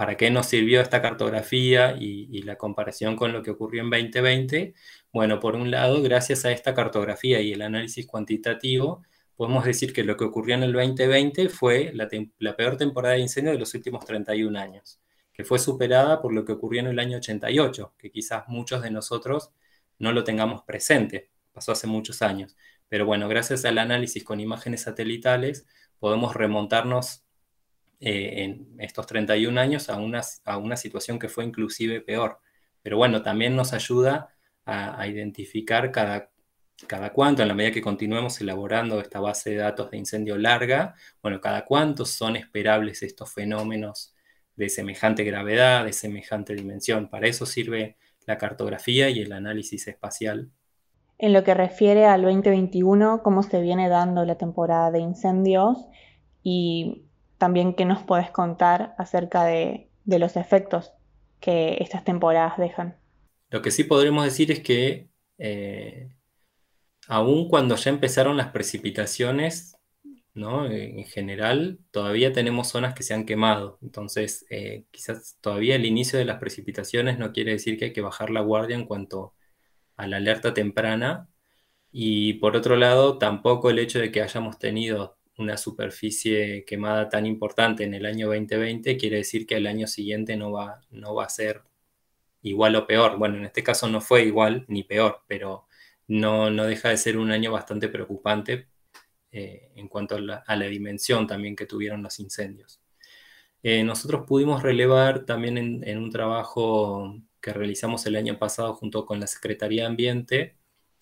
para 0.00 0.16
qué 0.16 0.30
nos 0.30 0.46
sirvió 0.46 0.80
esta 0.80 1.02
cartografía 1.02 1.94
y, 2.00 2.40
la 2.44 2.56
comparación 2.56 3.16
con 3.16 3.34
lo 3.34 3.42
que 3.42 3.50
ocurrió 3.50 3.82
en 3.82 3.90
2020? 3.90 4.72
Bueno, 5.12 5.40
por 5.40 5.56
un 5.56 5.70
lado, 5.70 6.00
gracias 6.00 6.46
a 6.46 6.52
esta 6.52 6.72
cartografía 6.72 7.42
y 7.42 7.52
el 7.52 7.60
análisis 7.60 8.06
cuantitativo, 8.06 9.02
podemos 9.36 9.62
decir 9.62 9.92
que 9.92 10.02
lo 10.02 10.16
que 10.16 10.24
ocurrió 10.24 10.54
en 10.54 10.62
el 10.62 10.72
2020 10.72 11.50
fue 11.50 11.92
la, 11.92 12.56
peor 12.56 12.78
temporada 12.78 13.16
de 13.16 13.20
incendio 13.20 13.52
de 13.52 13.58
los 13.58 13.74
últimos 13.74 14.06
31 14.06 14.58
años, 14.58 14.98
que 15.34 15.44
fue 15.44 15.58
superada 15.58 16.22
por 16.22 16.32
lo 16.32 16.46
que 16.46 16.52
ocurrió 16.52 16.80
en 16.80 16.86
el 16.86 16.98
año 16.98 17.18
88, 17.18 17.92
que 17.98 18.10
quizás 18.10 18.44
muchos 18.48 18.80
de 18.80 18.90
nosotros 18.90 19.50
no 19.98 20.12
lo 20.12 20.24
tengamos 20.24 20.62
presente, 20.62 21.28
pasó 21.52 21.72
hace 21.72 21.86
muchos 21.86 22.22
años. 22.22 22.56
Pero 22.88 23.04
bueno, 23.04 23.28
gracias 23.28 23.66
al 23.66 23.76
análisis 23.76 24.24
con 24.24 24.40
imágenes 24.40 24.80
satelitales, 24.80 25.66
podemos 25.98 26.34
remontarnos 26.34 27.26
eh, 28.00 28.44
en 28.44 28.76
estos 28.78 29.06
31 29.06 29.60
años 29.60 29.90
a 29.90 29.96
una, 29.96 30.22
a 30.44 30.56
una 30.56 30.76
situación 30.76 31.18
que 31.18 31.28
fue 31.28 31.44
inclusive 31.44 32.00
peor. 32.00 32.40
Pero 32.82 32.96
bueno, 32.96 33.22
también 33.22 33.54
nos 33.54 33.74
ayuda 33.74 34.34
a, 34.64 35.06
identificar 35.06 35.90
cada, 35.90 36.30
cada 36.86 37.12
cuánto, 37.12 37.42
en 37.42 37.48
la 37.48 37.54
medida 37.54 37.72
que 37.72 37.82
continuemos 37.82 38.40
elaborando 38.40 39.00
esta 39.00 39.20
base 39.20 39.50
de 39.50 39.56
datos 39.56 39.90
de 39.90 39.98
incendio 39.98 40.38
larga, 40.38 40.94
bueno, 41.22 41.40
cada 41.40 41.64
cuánto 41.64 42.04
son 42.04 42.36
esperables 42.36 43.02
estos 43.02 43.32
fenómenos 43.32 44.14
de 44.56 44.68
semejante 44.68 45.24
gravedad, 45.24 45.84
de 45.84 45.92
semejante 45.92 46.54
dimensión. 46.54 47.08
Para 47.08 47.26
eso 47.26 47.46
sirve 47.46 47.96
la 48.26 48.38
cartografía 48.38 49.10
y 49.10 49.20
el 49.20 49.32
análisis 49.32 49.88
espacial. 49.88 50.50
En 51.18 51.32
lo 51.32 51.44
que 51.44 51.52
refiere 51.52 52.06
al 52.06 52.22
2021, 52.22 53.22
cómo 53.22 53.42
se 53.42 53.60
viene 53.60 53.88
dando 53.88 54.24
la 54.24 54.36
temporada 54.36 54.90
de 54.90 55.00
incendios 55.00 55.76
y 56.42 57.09
también 57.40 57.72
qué 57.74 57.86
nos 57.86 58.02
puedes 58.02 58.30
contar 58.30 58.94
acerca 58.98 59.44
de, 59.44 59.88
de 60.04 60.18
los 60.18 60.36
efectos 60.36 60.92
que 61.40 61.78
estas 61.80 62.04
temporadas 62.04 62.58
dejan. 62.58 62.98
Lo 63.48 63.62
que 63.62 63.70
sí 63.70 63.82
podremos 63.82 64.24
decir 64.24 64.52
es 64.52 64.60
que 64.60 65.08
eh, 65.38 66.10
aun 67.08 67.48
cuando 67.48 67.76
ya 67.76 67.88
empezaron 67.88 68.36
las 68.36 68.48
precipitaciones, 68.48 69.74
¿no? 70.34 70.66
en 70.66 71.04
general, 71.06 71.78
todavía 71.90 72.32
tenemos 72.34 72.68
zonas 72.68 72.94
que 72.94 73.02
se 73.02 73.14
han 73.14 73.24
quemado. 73.24 73.78
Entonces, 73.80 74.44
eh, 74.50 74.84
quizás 74.90 75.38
todavía 75.40 75.76
el 75.76 75.86
inicio 75.86 76.18
de 76.18 76.26
las 76.26 76.38
precipitaciones 76.38 77.18
no 77.18 77.32
quiere 77.32 77.52
decir 77.52 77.78
que 77.78 77.86
hay 77.86 77.92
que 77.94 78.02
bajar 78.02 78.28
la 78.28 78.42
guardia 78.42 78.76
en 78.76 78.84
cuanto 78.84 79.34
a 79.96 80.06
la 80.06 80.18
alerta 80.18 80.52
temprana. 80.52 81.28
Y 81.90 82.34
por 82.34 82.54
otro 82.54 82.76
lado, 82.76 83.18
tampoco 83.18 83.70
el 83.70 83.78
hecho 83.78 83.98
de 83.98 84.12
que 84.12 84.22
hayamos 84.22 84.58
tenido 84.58 85.18
una 85.40 85.56
superficie 85.56 86.64
quemada 86.64 87.08
tan 87.08 87.26
importante 87.26 87.84
en 87.84 87.94
el 87.94 88.06
año 88.06 88.28
2020 88.28 88.96
quiere 88.96 89.18
decir 89.18 89.46
que 89.46 89.56
el 89.56 89.66
año 89.66 89.86
siguiente 89.86 90.36
no 90.36 90.52
va, 90.52 90.82
no 90.90 91.14
va 91.14 91.24
a 91.24 91.28
ser 91.28 91.62
igual 92.42 92.76
o 92.76 92.86
peor. 92.86 93.18
Bueno, 93.18 93.36
en 93.38 93.44
este 93.46 93.62
caso 93.62 93.88
no 93.88 94.00
fue 94.00 94.24
igual 94.24 94.64
ni 94.68 94.82
peor, 94.84 95.22
pero 95.26 95.66
no, 96.08 96.50
no 96.50 96.64
deja 96.64 96.90
de 96.90 96.96
ser 96.96 97.16
un 97.18 97.30
año 97.30 97.52
bastante 97.52 97.88
preocupante 97.88 98.68
eh, 99.32 99.70
en 99.76 99.88
cuanto 99.88 100.16
a 100.16 100.56
la, 100.56 100.66
dimensión 100.66 101.26
también 101.26 101.54
que 101.56 101.66
tuvieron 101.66 102.02
los 102.02 102.18
incendios. 102.18 102.80
Eh, 103.62 103.84
nosotros 103.84 104.26
pudimos 104.26 104.62
relevar 104.62 105.24
también 105.26 105.58
en, 105.84 105.98
un 105.98 106.10
trabajo 106.10 107.16
que 107.40 107.52
realizamos 107.52 108.04
el 108.06 108.16
año 108.16 108.38
pasado 108.38 108.74
junto 108.74 109.06
con 109.06 109.20
la 109.20 109.26
Secretaría 109.26 109.82
de 109.82 109.88
Ambiente, 109.88 110.56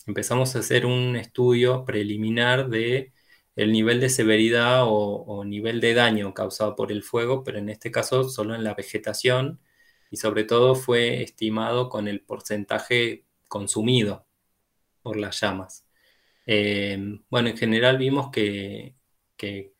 empezamos 0.07 0.55
a 0.57 0.61
hacer 0.61 0.87
un 0.87 1.17
estudio 1.17 1.85
preliminar 1.85 2.69
de 2.69 3.13
el 3.59 3.73
nivel 3.73 4.01
de 4.01 4.09
severidad 4.09 4.85
o, 4.87 5.45
nivel 5.45 5.81
de 5.81 5.93
daño 5.95 6.33
causado 6.33 6.77
por 6.77 6.93
el 6.93 7.03
fuego, 7.03 7.43
pero 7.43 7.59
en 7.59 7.69
este 7.69 7.91
caso 7.91 8.29
solo 8.29 8.55
en 8.55 8.63
la 8.63 8.75
vegetación 8.75 9.61
y 10.11 10.19
sobre 10.19 10.45
todo 10.45 10.77
fue 10.77 11.23
estimado 11.23 11.89
con 11.89 12.07
el 12.07 12.21
porcentaje 12.21 13.25
consumido 13.49 14.27
por 15.03 15.17
las 15.17 15.41
llamas. 15.41 15.87
Eh, 16.47 16.99
bueno, 17.31 17.49
en 17.49 17.57
general 17.57 17.99
vimos 17.99 18.31
que, 18.31 18.95
que 19.37 19.73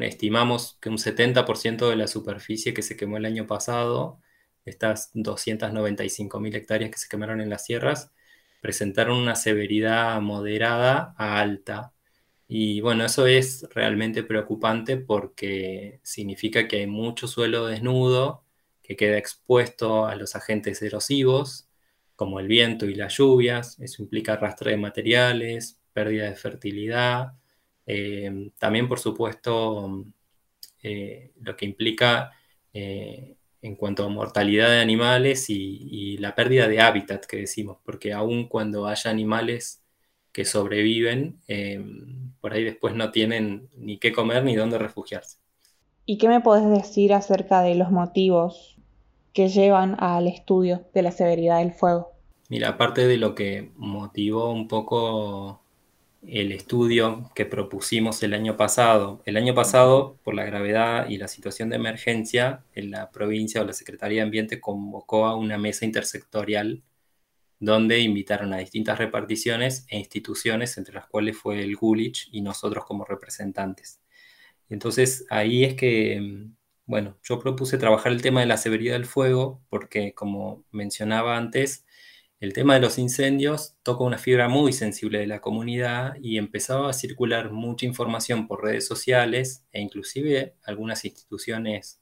estimamos 0.00 0.78
que 0.80 0.88
un 0.88 0.98
70% 0.98 1.88
de 1.90 1.96
la 1.96 2.06
superficie 2.06 2.72
que 2.72 2.82
se 2.82 2.96
quemó 2.96 3.16
el 3.16 3.24
año 3.24 3.48
pasado, 3.48 4.20
estas 4.64 5.12
295.000 5.14 6.54
hectáreas 6.54 6.90
que 6.92 6.98
se 6.98 7.08
quemaron 7.08 7.40
en 7.40 7.50
las 7.50 7.64
sierras, 7.64 8.12
presentaron 8.60 9.18
una 9.18 9.34
severidad 9.34 10.20
moderada 10.20 11.14
a 11.18 11.40
alta. 11.40 11.92
Y 12.54 12.82
bueno, 12.82 13.06
eso 13.06 13.26
es 13.26 13.66
realmente 13.70 14.22
preocupante 14.22 14.98
porque 14.98 16.00
significa 16.02 16.68
que 16.68 16.80
hay 16.80 16.86
mucho 16.86 17.26
suelo 17.26 17.66
desnudo 17.66 18.44
que 18.82 18.94
queda 18.94 19.16
expuesto 19.16 20.04
a 20.04 20.16
los 20.16 20.36
agentes 20.36 20.82
erosivos, 20.82 21.70
como 22.14 22.40
el 22.40 22.48
viento 22.48 22.84
y 22.84 22.94
las 22.94 23.16
lluvias. 23.16 23.78
Eso 23.80 24.02
implica 24.02 24.34
arrastre 24.34 24.72
de 24.72 24.76
materiales, 24.76 25.80
pérdida 25.94 26.24
de 26.26 26.36
fertilidad. 26.36 27.32
Eh, 27.86 28.50
también, 28.58 28.86
por 28.86 28.98
supuesto, 28.98 30.04
eh, 30.82 31.32
lo 31.40 31.56
que 31.56 31.64
implica 31.64 32.32
eh, 32.74 33.36
en 33.62 33.76
cuanto 33.76 34.04
a 34.04 34.10
mortalidad 34.10 34.68
de 34.68 34.80
animales 34.80 35.46
y, 35.48 36.18
la 36.18 36.34
pérdida 36.34 36.68
de 36.68 36.80
hábitat 36.80 37.24
que 37.24 37.38
decimos, 37.38 37.78
porque 37.82 38.12
aun 38.12 38.46
cuando 38.48 38.86
haya 38.86 39.10
animales 39.10 39.81
que 40.32 40.44
sobreviven, 40.44 41.38
em, 41.46 42.32
por 42.40 42.52
ahí 42.52 42.64
después 42.64 42.94
no 42.94 43.10
tienen 43.10 43.68
ni 43.76 43.98
qué 43.98 44.12
comer 44.12 44.44
ni 44.44 44.56
dónde 44.56 44.78
refugiarse. 44.78 45.38
¿Y 46.04 46.18
qué 46.18 46.28
me 46.28 46.40
podés 46.40 46.68
decir 46.68 47.12
acerca 47.12 47.62
de 47.62 47.74
los 47.74 47.90
motivos 47.90 48.76
que 49.32 49.48
llevan 49.48 49.96
al 49.98 50.26
estudio 50.26 50.84
de 50.94 51.02
la 51.02 51.12
severidad 51.12 51.58
del 51.58 51.72
fuego? 51.72 52.12
Mira, 52.48 52.70
aparte 52.70 53.06
de 53.06 53.16
lo 53.16 53.34
que 53.34 53.70
motivó 53.76 54.50
un 54.52 54.68
poco 54.68 55.62
el 56.26 56.52
estudio 56.52 57.30
que 57.34 57.46
propusimos 57.46 58.22
el 58.22 58.34
año 58.34 58.56
pasado. 58.56 59.22
El 59.24 59.36
año 59.36 59.54
pasado, 59.54 60.16
por 60.22 60.34
la 60.34 60.44
gravedad 60.44 61.08
y 61.08 61.18
la 61.18 61.28
situación 61.28 61.70
de 61.70 61.76
emergencia, 61.76 62.64
en 62.74 62.90
la 62.90 63.10
provincia 63.10 63.60
o 63.60 63.64
la 63.64 63.72
Secretaría 63.72 64.18
de 64.18 64.26
Ambiente 64.26 64.60
convocó 64.60 65.26
a 65.26 65.36
una 65.36 65.58
mesa 65.58 65.84
intersectorial 65.84 66.82
donde 67.62 68.00
invitaron 68.00 68.52
a 68.52 68.58
distintas 68.58 68.98
reparticiones 68.98 69.86
e 69.88 69.96
instituciones, 69.96 70.76
entre 70.78 70.94
las 70.94 71.06
cuales 71.06 71.36
fue 71.38 71.62
el 71.62 71.76
Gulich 71.76 72.28
y 72.32 72.42
nosotros 72.42 72.84
como 72.84 73.04
representantes. 73.04 74.00
Entonces 74.68 75.26
ahí 75.30 75.62
es 75.62 75.74
que, 75.74 76.48
bueno, 76.86 77.18
yo 77.22 77.38
propuse 77.38 77.78
trabajar 77.78 78.10
el 78.10 78.20
tema 78.20 78.40
de 78.40 78.46
la 78.46 78.56
severidad 78.56 78.94
del 78.94 79.06
fuego 79.06 79.62
porque, 79.70 80.12
como 80.12 80.64
mencionaba 80.72 81.36
antes, 81.36 81.86
el 82.40 82.52
tema 82.52 82.74
de 82.74 82.80
los 82.80 82.98
incendios 82.98 83.76
toca 83.84 84.02
una 84.02 84.18
fibra 84.18 84.48
muy 84.48 84.72
sensible 84.72 85.20
de 85.20 85.28
la 85.28 85.40
comunidad 85.40 86.16
y 86.20 86.38
empezaba 86.38 86.90
a 86.90 86.92
circular 86.92 87.52
mucha 87.52 87.86
información 87.86 88.48
por 88.48 88.64
redes 88.64 88.88
sociales 88.88 89.64
e 89.70 89.80
inclusive 89.80 90.56
algunas 90.64 91.04
instituciones 91.04 92.01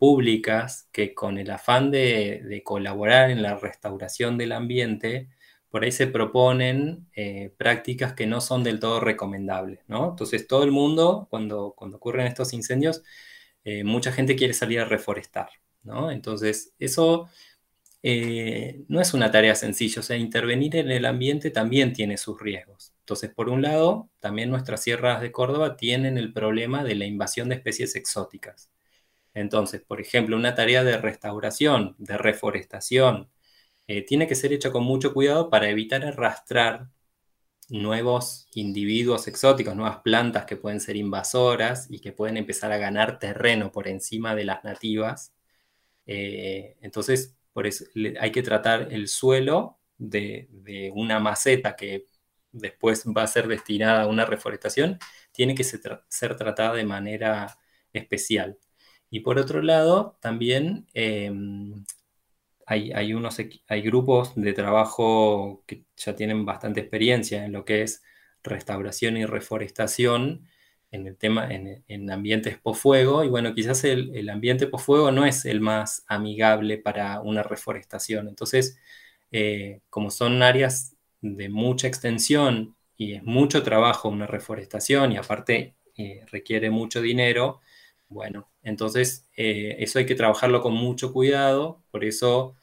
públicas 0.00 0.88
que 0.92 1.14
con 1.14 1.36
el 1.36 1.50
afán 1.50 1.90
de, 1.90 2.62
colaborar 2.64 3.30
en 3.30 3.42
la 3.42 3.56
restauración 3.58 4.38
del 4.38 4.52
ambiente, 4.52 5.28
por 5.68 5.84
ahí 5.84 5.92
se 5.92 6.06
proponen 6.06 7.06
eh, 7.14 7.52
prácticas 7.58 8.14
que 8.14 8.26
no 8.26 8.40
son 8.40 8.64
del 8.64 8.80
todo 8.80 9.00
recomendables, 9.00 9.80
¿no? 9.88 10.08
Entonces 10.10 10.46
todo 10.46 10.64
el 10.64 10.70
mundo, 10.72 11.28
cuando, 11.30 11.74
cuando 11.76 11.98
ocurren 11.98 12.26
estos 12.26 12.54
incendios, 12.54 13.02
eh, 13.64 13.84
mucha 13.84 14.10
gente 14.10 14.36
quiere 14.36 14.54
salir 14.54 14.80
a 14.80 14.86
reforestar, 14.86 15.50
¿no? 15.82 16.10
Entonces 16.10 16.72
eso 16.78 17.28
eh, 18.02 18.82
no 18.88 19.02
es 19.02 19.12
una 19.12 19.30
tarea 19.30 19.54
sencilla, 19.54 20.00
o 20.00 20.02
sea, 20.02 20.16
intervenir 20.16 20.76
en 20.76 20.90
el 20.90 21.04
ambiente 21.04 21.50
también 21.50 21.92
tiene 21.92 22.16
sus 22.16 22.40
riesgos. 22.40 22.94
Entonces, 23.00 23.30
por 23.34 23.50
un 23.50 23.60
lado, 23.62 24.08
también 24.20 24.48
nuestras 24.50 24.82
sierras 24.82 25.20
de 25.20 25.30
Córdoba 25.32 25.76
tienen 25.76 26.16
el 26.16 26.32
problema 26.32 26.84
de 26.84 26.94
la 26.94 27.04
invasión 27.04 27.50
de 27.50 27.56
especies 27.56 27.96
exóticas. 27.96 28.70
Entonces, 29.40 29.82
por 29.82 30.00
ejemplo, 30.00 30.36
una 30.36 30.54
tarea 30.54 30.84
de 30.84 30.96
restauración, 30.98 31.96
de 31.98 32.18
reforestación, 32.18 33.30
eh, 33.88 34.02
tiene 34.04 34.26
que 34.28 34.34
ser 34.36 34.52
hecha 34.52 34.72
con 34.72 34.84
mucho 34.84 35.12
cuidado 35.14 35.50
para 35.50 35.70
evitar 35.70 36.04
arrastrar 36.04 36.88
nuevos 37.70 38.46
individuos 38.54 39.28
exóticos, 39.28 39.76
nuevas 39.76 39.98
plantas 40.02 40.44
que 40.46 40.56
pueden 40.56 40.80
ser 40.80 40.96
invasoras 40.96 41.86
y 41.90 42.00
que 42.00 42.12
pueden 42.12 42.36
empezar 42.36 42.72
a 42.72 42.78
ganar 42.78 43.18
terreno 43.18 43.72
por 43.72 43.88
encima 43.88 44.34
de 44.34 44.44
las 44.44 44.64
nativas. 44.64 45.32
Eh, 46.06 46.76
entonces, 46.82 47.36
por 47.52 47.66
eso 47.66 47.84
hay 48.20 48.32
que 48.32 48.42
tratar 48.42 48.92
el 48.92 49.08
suelo 49.08 49.78
de, 49.98 50.48
una 50.94 51.20
maceta 51.20 51.76
que 51.76 52.06
después 52.52 53.04
va 53.06 53.22
a 53.24 53.26
ser 53.26 53.48
destinada 53.48 54.02
a 54.02 54.06
una 54.08 54.24
reforestación, 54.24 54.98
tiene 55.32 55.54
que 55.54 55.64
ser, 55.64 56.36
tratada 56.36 56.74
de 56.74 56.84
manera 56.84 57.58
especial. 57.92 58.58
Y 59.10 59.20
por 59.20 59.38
otro 59.38 59.60
lado, 59.62 60.16
también 60.20 60.86
em, 60.94 61.84
hay, 62.66 63.12
unos, 63.14 63.36
hay 63.66 63.82
grupos 63.82 64.32
de 64.36 64.52
trabajo 64.52 65.64
que 65.66 65.82
ya 65.96 66.14
tienen 66.14 66.44
bastante 66.44 66.80
experiencia 66.80 67.44
en 67.44 67.52
lo 67.52 67.64
que 67.64 67.82
es 67.82 68.02
restauración 68.44 69.16
y 69.16 69.24
reforestación 69.24 70.46
en 70.92 71.06
el 71.06 71.16
tema, 71.16 71.48
en, 71.50 72.10
ambientes 72.10 72.58
post-fuego, 72.58 73.24
y 73.24 73.28
bueno, 73.28 73.54
quizás 73.54 73.84
el, 73.84 74.28
ambiente 74.28 74.66
post-fuego 74.66 75.12
no 75.12 75.24
es 75.24 75.44
el 75.44 75.60
más 75.60 76.04
amigable 76.08 76.78
para 76.78 77.20
una 77.20 77.42
reforestación. 77.42 78.28
Entonces, 78.28 78.78
eh, 79.32 79.80
como 79.90 80.10
son 80.10 80.42
áreas 80.42 80.96
de 81.20 81.48
mucha 81.48 81.86
extensión 81.86 82.74
y 82.96 83.14
es 83.14 83.22
mucho 83.22 83.62
trabajo 83.62 84.08
una 84.08 84.26
reforestación 84.26 85.12
y 85.12 85.16
aparte 85.16 85.74
eh, 85.96 86.24
requiere 86.30 86.70
mucho 86.70 87.00
dinero, 87.00 87.60
bueno, 88.10 88.50
entonces 88.62 89.28
eh, 89.36 89.76
eso 89.78 89.98
hay 89.98 90.06
que 90.06 90.14
trabajarlo 90.14 90.60
con 90.60 90.74
mucho 90.74 91.12
cuidado, 91.12 91.82
por 91.90 92.04
eso, 92.04 92.56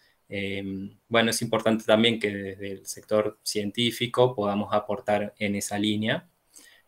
bueno, 1.08 1.32
es 1.32 1.42
importante 1.42 1.86
también 1.86 2.20
que 2.20 2.30
desde 2.32 2.72
el 2.74 2.86
sector 2.86 3.40
científico 3.44 4.36
podamos 4.36 4.74
aportar 4.74 5.34
en 5.40 5.56
esa 5.56 5.80
línea 5.80 6.30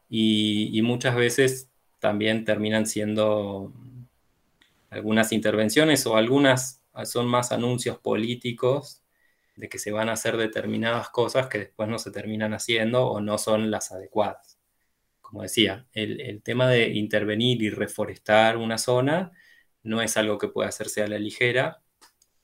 y, 0.09 0.81
muchas 0.83 1.15
veces 1.15 1.69
también 1.99 2.45
terminan 2.45 2.85
siendo 2.85 3.73
algunas 4.89 5.31
intervenciones 5.31 6.05
o 6.05 6.17
algunas 6.17 6.83
son 7.05 7.27
más 7.27 7.51
anuncios 7.51 7.97
políticos 7.99 9.03
de 9.55 9.69
que 9.69 9.79
se 9.79 9.91
van 9.91 10.09
a 10.09 10.13
hacer 10.13 10.37
determinadas 10.37 11.09
cosas 11.09 11.47
que 11.47 11.59
después 11.59 11.89
no 11.89 11.99
se 11.99 12.11
terminan 12.11 12.53
haciendo 12.53 13.07
o 13.07 13.21
no 13.21 13.37
son 13.37 13.71
las 13.71 13.91
adecuadas. 13.91 14.58
Como 15.29 15.43
decía, 15.43 15.85
el, 15.93 16.41
tema 16.41 16.67
de 16.67 16.89
intervenir 16.89 17.61
y 17.61 17.69
reforestar 17.69 18.57
una 18.57 18.79
zona 18.79 19.31
no 19.83 20.01
es 20.01 20.17
algo 20.17 20.39
que 20.39 20.47
pueda 20.47 20.69
hacerse 20.69 21.03
a 21.03 21.07
la 21.07 21.19
ligera. 21.19 21.83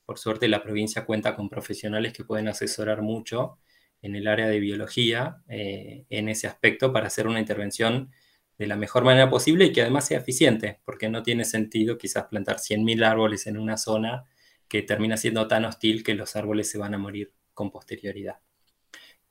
Por 0.05 0.19
suerte 0.19 0.47
la 0.47 0.61
provincia 0.61 1.03
cuenta 1.03 1.35
con 1.35 1.49
profesionales 1.49 2.13
que 2.13 2.23
pueden 2.23 2.47
asesorar 2.47 3.01
mucho 3.01 3.57
en 4.03 4.15
el 4.15 4.27
área 4.27 4.47
de 4.47 4.59
biología 4.59 5.37
eh, 5.49 6.05
en 6.11 6.29
ese 6.29 6.45
aspecto 6.45 6.93
para 6.93 7.07
hacer 7.07 7.25
una 7.25 7.39
intervención 7.39 8.11
de 8.59 8.67
la 8.67 8.75
mejor 8.75 9.03
manera 9.03 9.31
posible 9.31 9.65
y 9.65 9.73
que 9.73 9.81
además 9.81 10.05
sea 10.05 10.19
eficiente, 10.19 10.79
porque 10.85 11.09
no 11.09 11.23
tiene 11.23 11.43
sentido 11.43 11.97
quizás 11.97 12.25
plantar 12.25 12.57
100.000 12.57 13.03
árboles 13.03 13.47
en 13.47 13.57
una 13.57 13.77
zona 13.77 14.25
que 14.67 14.83
termina 14.83 15.17
siendo 15.17 15.47
tan 15.47 15.65
hostil 15.65 16.03
que 16.03 16.13
los 16.13 16.35
árboles 16.35 16.69
se 16.69 16.77
van 16.77 16.93
a 16.93 16.99
morir 16.99 17.33
con 17.55 17.71
posterioridad. 17.71 18.41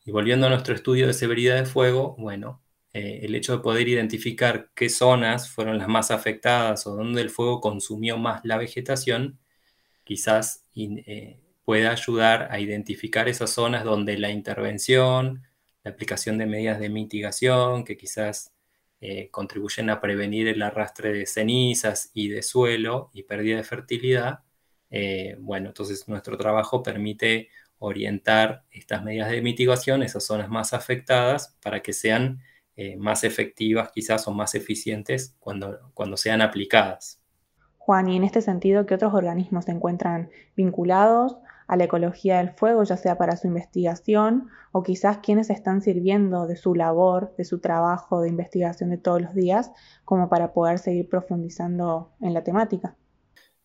Y 0.05 0.11
volviendo 0.11 0.49
a 0.49 0.51
nuestro 0.51 0.75
estudio 0.75 1.07
de 1.07 1.15
severidad 1.15 1.55
de 1.55 1.67
fuego, 1.67 2.17
bueno, 2.19 2.64
eh, 2.95 3.21
el 3.25 3.35
hecho 3.35 3.57
de 3.57 3.63
poder 3.63 3.89
identificar 3.89 4.71
qué 4.75 4.89
zonas 4.89 5.51
fueron 5.51 5.79
las 5.79 5.89
más 5.89 6.11
afectadas 6.11 6.87
o 6.87 6.97
dónde 6.97 7.23
el 7.23 7.31
fuego 7.31 7.61
consumió 7.61 8.19
más 8.19 8.41
la 8.45 8.57
vegetación, 8.57 9.39
quizás 10.05 10.65
eh, 10.77 11.41
pueda 11.65 11.91
ayudar 11.93 12.49
a 12.51 12.61
identificar 12.61 13.29
esas 13.29 13.51
zonas 13.51 13.85
donde 13.85 14.19
la 14.19 14.31
intervención, 14.31 15.43
la 15.83 15.93
aplicación 15.93 16.39
de 16.39 16.47
medidas 16.47 16.81
de 16.81 16.91
mitigación 16.91 17.85
que 17.85 17.97
quizás 17.97 18.55
eh, 19.01 19.31
contribuyen 19.31 19.91
a 19.91 20.01
prevenir 20.01 20.49
el 20.49 20.63
arrastre 20.63 21.13
de 21.13 21.27
cenizas 21.27 22.11
y 22.15 22.29
de 22.29 22.43
suelo 22.43 23.11
y 23.13 23.25
pérdida 23.25 23.57
de 23.59 23.65
fertilidad, 23.65 24.41
eh, 24.91 25.37
bueno, 25.41 25.69
entonces 25.69 26.09
nuestro 26.09 26.37
trabajo 26.39 26.83
permite 26.83 27.51
orientar 27.79 28.65
estas 28.71 29.05
medidas 29.05 29.31
de 29.31 29.43
mitigación, 29.43 30.03
esas 30.03 30.25
zonas 30.25 30.49
más 30.49 30.73
afectadas, 30.73 31.57
para 31.63 31.83
que 31.83 31.93
sean 31.93 32.41
eh, 32.77 32.97
más 32.97 33.25
efectivas 33.25 33.91
quizás 33.93 34.27
o 34.29 34.33
más 34.33 34.55
eficientes 34.55 35.37
cuando, 35.39 35.79
cuando 35.95 36.17
sean 36.17 36.43
aplicadas. 36.43 37.21
Juan, 37.79 38.09
y 38.09 38.17
en 38.17 38.25
este 38.25 38.41
sentido, 38.41 38.87
¿qué 38.87 38.95
otros 38.95 39.15
organismos 39.15 39.67
se 39.67 39.73
encuentran 39.73 40.31
vinculados 40.57 41.37
a 41.67 41.77
la 41.77 41.85
ecología 41.85 42.39
del 42.39 42.51
fuego, 42.51 42.83
ya 42.85 42.97
sea 42.97 43.17
para 43.17 43.37
su 43.37 43.47
investigación 43.47 44.49
o 44.73 44.83
quizás 44.83 45.19
quienes 45.19 45.51
están 45.51 45.83
sirviendo 45.83 46.47
de 46.47 46.57
su 46.57 46.75
labor, 46.75 47.35
de 47.37 47.45
su 47.45 47.61
trabajo 47.61 48.21
de 48.21 48.29
investigación 48.29 48.91
de 48.91 48.99
todos 48.99 49.23
los 49.23 49.35
días, 49.35 49.71
como 50.05 50.29
para 50.29 50.53
poder 50.53 50.79
seguir 50.79 51.09
profundizando 51.09 52.13
en 52.21 52.35
la 52.35 52.45
temática. 52.45 52.97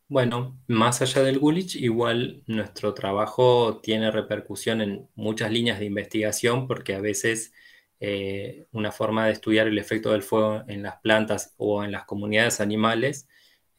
Bueno, 0.08 0.58
más 0.68 1.02
allá 1.02 1.22
del 1.22 1.40
Gulich, 1.40 1.76
igual 1.76 2.44
nuestro 2.48 2.94
trabajo 2.94 3.80
tiene 3.80 4.10
repercusión 4.10 4.82
en 4.82 5.08
muchas 5.16 5.52
líneas 5.52 5.80
de 5.80 5.86
investigación 5.86 6.68
porque 6.68 6.96
a 6.96 7.02
veces 7.02 7.54
eh, 8.00 8.68
una 8.72 8.92
forma 8.92 9.26
de 9.26 9.34
estudiar 9.34 9.68
el 9.68 9.78
efecto 9.78 10.12
del 10.12 10.24
fuego 10.24 10.64
en 10.68 10.84
las 10.84 10.98
plantas 11.02 11.54
o 11.58 11.84
en 11.84 11.92
las 11.92 12.06
comunidades 12.06 12.62
animales 12.62 13.28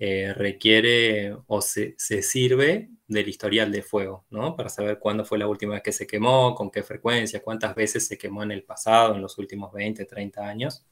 eh, 0.03 0.33
requiere 0.35 1.37
o 1.47 1.61
se, 1.61 1.95
sirve 1.99 2.89
del 3.07 3.29
historial 3.29 3.71
de 3.71 3.83
fuego, 3.83 4.25
¿no? 4.31 4.57
Para 4.57 4.71
saber 4.71 4.99
cuándo 4.99 5.27
fue 5.27 5.37
la 5.39 5.47
última 5.47 5.75
vez 5.75 5.83
que 5.83 5.93
se 5.93 6.07
quemó, 6.07 6.55
con 6.55 6.71
qué 6.71 6.83
frecuencia, 6.83 7.43
cuántas 7.43 7.75
veces 7.75 8.07
se 8.07 8.17
quemó 8.17 8.43
en 8.43 8.51
el 8.51 8.63
pasado, 8.65 9.15
en 9.15 9.21
los 9.21 9.37
últimos 9.37 9.73
20, 9.75 10.07
30 10.07 10.47
años. 10.49 10.87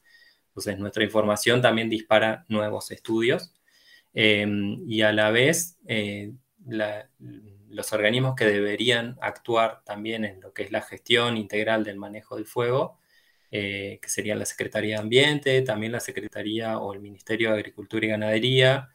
Entonces, 0.49 0.77
nuestra 0.77 1.03
información 1.03 1.59
también 1.59 1.89
dispara 1.89 2.45
nuevos 2.49 2.91
estudios 2.91 3.51
em, 4.13 4.83
y 4.87 5.01
a 5.01 5.11
la 5.11 5.31
vez 5.31 5.79
eh, 5.87 6.33
los 6.67 7.93
organismos 7.93 8.35
que 8.35 8.45
deberían 8.45 9.17
actuar 9.21 9.83
también 9.85 10.23
en 10.23 10.39
lo 10.41 10.53
que 10.53 10.63
es 10.63 10.71
la 10.71 10.81
gestión 10.81 11.37
integral 11.37 11.83
del 11.83 11.97
manejo 11.97 12.35
del 12.35 12.45
fuego, 12.45 12.98
eh, 13.51 13.99
que 14.01 14.09
sería 14.09 14.35
la 14.35 14.45
Secretaría 14.45 14.95
de 14.97 15.01
Ambiente, 15.01 15.61
también 15.63 15.91
la 15.91 15.99
Secretaría 15.99 16.77
o 16.77 16.93
el 16.93 16.99
Ministerio 16.99 17.49
de 17.49 17.55
Agricultura 17.59 18.05
y 18.05 18.09
Ganadería. 18.09 18.89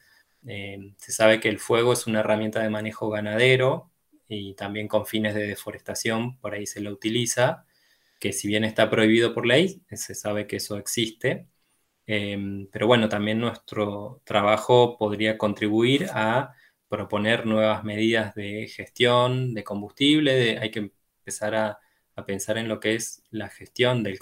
Em, 0.47 0.95
se 0.99 1.13
sabe 1.13 1.41
que 1.41 1.49
el 1.49 1.59
fuego 1.59 1.93
es 1.93 2.07
una 2.07 2.21
herramienta 2.21 2.63
de 2.63 2.71
manejo 2.71 3.11
ganadero 3.11 3.91
y 4.29 4.55
también 4.55 4.89
con 4.89 5.07
fines 5.07 5.35
de 5.35 5.47
deforestación, 5.47 6.39
por 6.39 6.55
ahí 6.55 6.67
se 6.67 6.81
lo 6.81 6.91
utiliza, 6.93 7.67
que 8.21 8.33
si 8.33 8.49
bien 8.49 8.65
está 8.65 8.91
prohibido 8.91 9.35
por 9.35 9.47
ley, 9.47 9.83
se 9.91 10.15
sabe 10.15 10.47
que 10.47 10.57
eso 10.57 10.79
existe. 10.79 11.49
Em, 12.07 12.69
pero 12.71 12.87
bueno, 12.87 13.09
también 13.09 13.39
nuestro 13.41 14.23
trabajo 14.25 14.99
podría 14.99 15.39
contribuir 15.39 16.09
a 16.13 16.55
proponer 16.89 17.47
nuevas 17.47 17.85
medidas 17.85 18.35
de 18.35 18.69
gestión 18.69 19.55
de 19.55 19.65
combustible, 19.65 20.59
hay 20.59 20.71
que 20.71 20.93
empezar 21.21 21.55
a, 21.55 21.79
pensar 22.27 22.59
en 22.59 22.69
lo 22.69 22.81
que 22.81 22.95
es 22.95 23.23
la 23.31 23.49
gestión 23.49 24.03
del, 24.03 24.19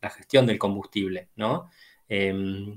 la 0.00 0.10
gestión 0.10 0.46
del 0.46 0.58
combustible, 0.58 1.28
¿no? 1.36 1.70
Em, 2.08 2.76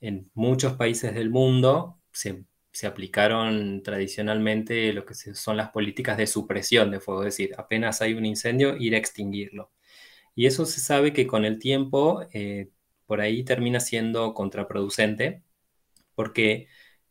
en 0.00 0.30
muchos 0.34 0.74
países 0.74 1.14
del 1.14 1.30
mundo 1.30 1.98
se, 2.12 2.44
aplicaron 2.86 3.82
tradicionalmente 3.82 4.92
lo 4.92 5.04
que 5.04 5.14
son 5.14 5.56
las 5.56 5.70
políticas 5.70 6.16
de 6.16 6.28
supresión 6.28 6.90
de 6.92 7.00
fuego, 7.00 7.22
es 7.22 7.36
decir, 7.36 7.54
apenas 7.58 8.00
hay 8.02 8.14
un 8.14 8.24
incendio, 8.26 8.76
ir 8.76 8.94
a 8.94 8.98
extinguirlo. 8.98 9.72
Y 10.34 10.46
eso 10.46 10.66
se 10.66 10.80
sabe 10.80 11.12
que 11.12 11.26
con 11.26 11.44
el 11.44 11.58
tiempo 11.58 12.22
eh, 12.32 12.70
por 13.06 13.20
ahí 13.20 13.44
termina 13.44 13.80
siendo 13.80 14.34
contraproducente 14.34 15.42
porque 16.14 16.68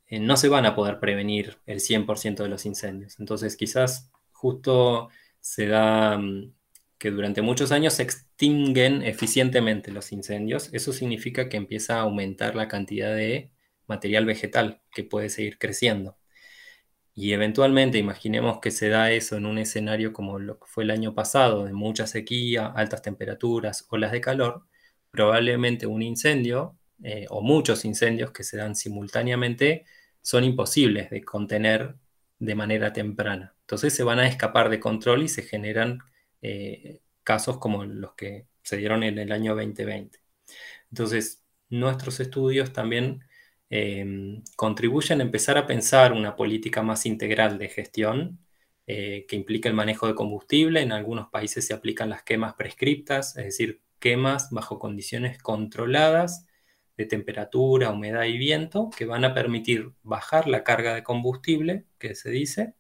eh, 0.08 0.20
no 0.20 0.38
se 0.38 0.50
van 0.50 0.66
a 0.66 0.76
poder 0.76 1.00
prevenir 1.00 1.58
el 1.66 1.80
100% 1.82 2.44
de 2.44 2.50
los 2.50 2.66
incendios. 2.66 3.20
Entonces 3.20 3.58
quizás 3.58 4.12
justo 4.32 5.10
se 5.40 5.68
da 5.68 6.18
mm, 6.18 6.54
que 6.98 7.12
durante 7.12 7.42
muchos 7.42 7.72
años 7.72 7.94
se 7.96 8.04
extinguen 8.04 9.04
eficientemente 9.04 9.92
los 9.92 10.12
incendios. 10.12 10.70
Eso 10.74 10.94
significa 10.94 11.50
que 11.50 11.58
empieza 11.58 11.98
a 11.98 12.02
aumentar 12.02 12.56
la 12.56 12.68
cantidad 12.68 13.16
de 13.16 13.52
material 13.88 14.26
vegetal 14.26 14.82
que 14.92 15.04
puede 15.04 15.30
seguir 15.30 15.58
creciendo. 15.58 16.18
Y 17.14 17.34
eventualmente, 17.34 17.98
imaginemos 17.98 18.60
que 18.60 18.72
se 18.72 18.90
da 18.90 19.12
eso 19.12 19.38
en 19.38 19.48
un 19.48 19.58
escenario 19.58 20.14
como 20.14 20.38
lo 20.40 20.60
que 20.60 20.68
fue 20.68 20.84
el 20.84 20.92
año 20.92 21.16
pasado, 21.16 21.66
de 21.66 21.74
mucha 21.74 22.06
sequía, 22.06 22.68
altas 22.68 23.02
temperaturas, 23.02 23.88
olas 23.90 24.12
de 24.12 24.22
calor, 24.22 24.68
probablemente 25.10 25.88
un 25.88 26.04
incendio 26.04 26.78
eh, 27.04 27.26
o 27.30 27.42
muchos 27.42 27.86
incendios 27.86 28.32
que 28.32 28.44
se 28.44 28.58
dan 28.58 28.76
simultáneamente 28.76 29.86
son 30.22 30.44
imposibles 30.44 31.10
de 31.10 31.24
contener 31.24 31.96
de 32.40 32.56
manera 32.56 32.94
temprana. 32.94 33.56
Entonces 33.62 33.96
se 33.96 34.04
van 34.04 34.20
a 34.20 34.28
escapar 34.28 34.70
de 34.70 34.80
control 34.80 35.24
y 35.24 35.28
se 35.28 35.42
generan 35.42 36.00
eh, 36.42 37.02
casos 37.24 37.58
como 37.58 37.84
los 37.86 38.14
que 38.16 38.48
se 38.64 38.78
dieron 38.78 39.04
en 39.04 39.18
el 39.20 39.32
año 39.32 39.56
2020. 39.56 40.20
Entonces, 40.92 41.44
nuestros 41.70 42.20
estudios 42.20 42.74
también 42.74 43.24
em, 43.70 44.44
contribuyen 44.56 45.20
a 45.22 45.24
empezar 45.24 45.58
a 45.58 45.68
pensar 45.68 46.14
una 46.14 46.36
política 46.36 46.82
más 46.84 47.06
integral 47.06 47.58
de 47.58 47.70
gestión 47.70 48.40
eh, 48.88 49.26
que 49.28 49.36
implica 49.36 49.70
el 49.70 49.76
manejo 49.76 50.08
de 50.08 50.16
combustible. 50.16 50.82
En 50.82 50.92
algunos 50.94 51.30
países 51.30 51.68
se 51.68 51.74
aplican 51.74 52.10
las 52.10 52.24
quemas 52.24 52.54
prescriptas, 52.56 53.38
es 53.38 53.46
decir, 53.46 53.82
quemas 54.00 54.50
bajo 54.52 54.80
condiciones 54.80 55.42
controladas 55.42 56.46
de 56.98 57.06
temperatura, 57.06 57.92
humedad 57.92 58.24
y 58.26 58.38
viento 58.38 58.90
que 58.96 59.06
van 59.06 59.26
a 59.26 59.34
permitir 59.34 59.92
bajar 60.04 60.48
la 60.48 60.64
carga 60.64 60.96
de 60.96 61.04
combustible, 61.04 61.86
que 62.00 62.16
se 62.16 62.32
dice, 62.32 62.76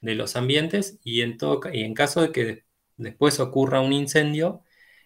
de 0.00 0.14
los 0.14 0.36
ambientes 0.36 0.98
y 1.04 1.22
en, 1.22 1.36
todo, 1.38 1.60
y 1.72 1.82
en 1.84 1.94
caso 1.94 2.22
de 2.22 2.32
que 2.32 2.64
después 3.02 3.40
ocurra 3.40 3.80
un 3.80 3.92
incendio, 3.92 4.62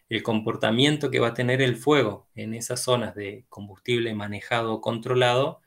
el 0.08 0.22
comportamiento 0.22 1.10
que 1.10 1.20
va 1.20 1.28
a 1.28 1.34
tener 1.34 1.62
el 1.62 1.76
fuego 1.76 2.28
en 2.34 2.54
esas 2.54 2.80
zonas 2.82 3.14
de 3.14 3.46
combustible 3.48 4.14
manejado 4.14 4.74
o 4.74 4.80
controlado 4.80 5.62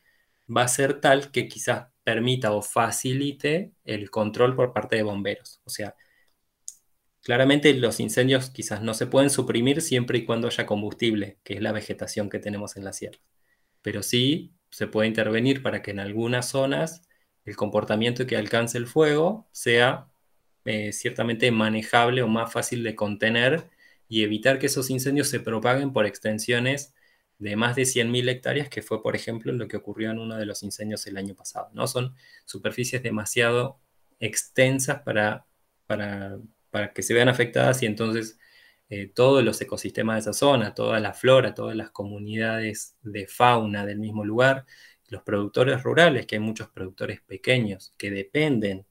va 0.56 0.64
a 0.64 0.68
ser 0.68 1.02
tal 1.02 1.32
que 1.32 1.48
quizás 1.48 1.88
permita 2.04 2.54
o 2.54 2.62
facilite 2.62 3.74
el 3.86 4.10
control 4.12 4.56
por 4.56 4.74
parte 4.74 4.96
de 4.96 5.04
bomberos. 5.04 5.62
O 5.66 5.70
sea, 5.70 5.96
Claramente 7.28 7.74
los 7.74 8.00
incendios 8.00 8.50
quizás 8.52 8.82
no 8.82 8.94
se 8.94 9.06
pueden 9.06 9.30
suprimir 9.30 9.82
siempre 9.82 10.20
y 10.20 10.24
cuando 10.26 10.48
haya 10.48 10.66
combustible, 10.66 11.40
que 11.44 11.56
es 11.56 11.62
la 11.62 11.74
vegetación 11.74 12.30
que 12.30 12.40
tenemos 12.40 12.78
en 12.78 12.86
la 12.86 12.94
sierra. 12.94 13.20
Pero 13.82 14.02
sí 14.02 14.56
se 14.72 14.88
puede 14.88 15.10
intervenir 15.10 15.62
para 15.62 15.82
que 15.82 15.92
en 15.92 16.00
algunas 16.00 16.48
zonas 16.48 17.02
el 17.44 17.58
comportamiento 17.58 18.26
que 18.26 18.38
alcance 18.38 18.78
el 18.78 18.88
fuego 18.88 19.50
sea 19.52 20.08
eh, 20.68 20.94
ciertamente 20.94 21.52
manejable 21.52 22.22
o 22.24 22.28
más 22.28 22.52
fácil 22.54 22.84
de 22.84 22.96
contener 22.96 23.70
y 24.10 24.24
evitar 24.24 24.60
que 24.60 24.68
esos 24.68 24.90
incendios 24.90 25.30
se 25.30 25.40
propaguen 25.40 25.94
por 25.94 26.06
extensiones 26.06 26.94
de 27.40 27.56
más 27.56 27.76
de 27.76 27.86
100.000 27.86 28.30
hectáreas, 28.30 28.70
que 28.70 28.82
fue, 28.82 29.02
por 29.04 29.16
ejemplo, 29.16 29.52
lo 29.54 29.68
que 29.68 29.78
ocurrió 29.78 30.12
en 30.12 30.20
uno 30.20 30.38
de 30.38 30.46
los 30.46 30.64
incendios 30.64 31.06
el 31.08 31.18
año 31.18 31.36
pasado. 31.36 31.70
¿no? 31.74 31.88
Son 31.88 32.16
superficies 32.46 33.04
demasiado 33.04 33.80
extensas 34.20 35.02
para, 35.04 35.46
para 35.88 36.40
para 36.70 36.94
que 36.94 37.04
se 37.04 37.14
vean 37.14 37.30
afectadas 37.30 37.82
y 37.84 37.86
entonces 37.86 38.40
eh, 38.90 39.08
todos 39.08 39.44
los 39.44 39.60
ecosistemas 39.62 40.16
de 40.16 40.32
esa 40.32 40.34
zona, 40.34 40.74
toda 40.74 41.00
la 41.00 41.14
flora, 41.14 41.54
todas 41.54 41.76
las 41.76 41.92
comunidades 41.92 42.96
de 43.02 43.28
fauna 43.28 43.86
del 43.86 44.00
mismo 44.00 44.24
lugar, 44.26 44.66
los 45.10 45.24
productores 45.24 45.84
rurales, 45.84 46.26
que 46.26 46.36
hay 46.36 46.42
muchos 46.42 46.70
productores 46.70 47.22
pequeños 47.22 47.94
que 47.98 48.12
dependen 48.12 48.86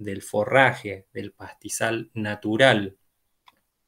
del 0.00 0.22
forraje, 0.22 1.06
del 1.12 1.32
pastizal 1.32 2.10
natural 2.14 2.96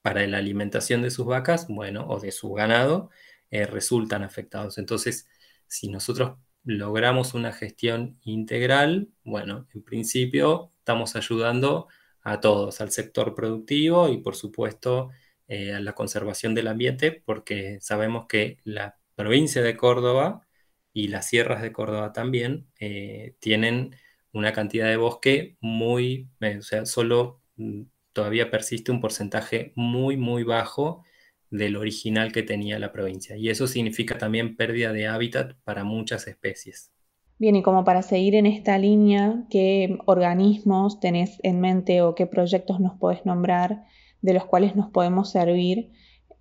para 0.03 0.27
la 0.27 0.39
alimentación 0.39 1.03
de 1.03 1.11
sus 1.11 1.27
vacas, 1.27 1.67
bueno, 1.69 2.07
o 2.09 2.21
de 2.21 2.33
su 2.33 2.53
ganado, 2.53 3.11
eh, 3.51 3.67
resultan 3.67 4.23
afectados. 4.23 4.79
Entonces, 4.79 5.29
si 5.67 5.89
nosotros 5.89 6.39
logramos 6.65 7.35
una 7.35 7.53
gestión 7.53 8.19
integral, 8.23 9.09
bueno, 9.25 9.67
en 9.75 9.83
principio 9.83 10.73
estamos 10.79 11.17
ayudando 11.17 11.89
a 12.23 12.41
todos, 12.41 12.81
al 12.81 12.91
sector 12.93 13.35
productivo 13.35 14.09
y 14.09 14.19
por 14.19 14.37
supuesto 14.37 15.11
eh, 15.49 15.73
a 15.75 15.81
la 15.81 15.95
conservación 15.95 16.55
del 16.55 16.69
ambiente, 16.69 17.13
porque 17.25 17.79
sabemos 17.81 18.27
que 18.29 18.59
la 18.65 18.99
provincia 19.15 19.63
de 19.63 19.77
Córdoba 19.77 20.47
y 20.93 21.09
las 21.09 21.29
sierras 21.29 21.63
de 21.63 21.73
Córdoba 21.73 22.13
también 22.13 22.69
eh, 22.79 23.35
tienen 23.41 23.97
una 24.33 24.53
cantidad 24.53 24.89
de 24.89 24.97
bosque 24.97 25.57
muy, 25.61 26.31
eh, 26.41 26.59
o 26.59 26.63
sea, 26.63 26.87
solo 26.87 27.41
mm, 27.57 27.83
todavía 28.13 28.51
persiste 28.51 28.93
un 28.93 29.01
porcentaje 29.01 29.73
muy, 29.77 30.17
muy 30.17 30.45
bajo 30.45 31.05
del 31.51 31.77
original 31.77 32.33
que 32.33 32.43
tenía 32.43 32.79
la 32.79 32.93
provincia. 32.93 33.37
Y 33.37 33.51
eso 33.51 33.67
significa 33.67 34.17
también 34.17 34.57
pérdida 34.57 34.93
de 34.93 35.07
hábitat 35.07 35.55
para 35.65 35.85
muchas 35.85 36.27
especies. 36.27 36.93
Bien, 37.39 37.57
y 37.57 37.63
como 37.63 37.85
para 37.85 38.03
seguir 38.03 38.35
en 38.37 38.47
esta 38.47 38.79
línea, 38.79 39.45
¿qué 39.51 39.99
organismos 40.07 41.01
tenés 41.01 41.39
en 41.43 41.61
mente 41.61 42.01
o 42.01 42.15
qué 42.15 42.27
proyectos 42.27 42.81
nos 42.81 42.99
podés 42.99 43.27
nombrar 43.27 43.85
de 44.23 44.33
los 44.33 44.47
cuales 44.47 44.77
nos 44.77 44.91
podemos 44.91 45.31
servir 45.31 45.91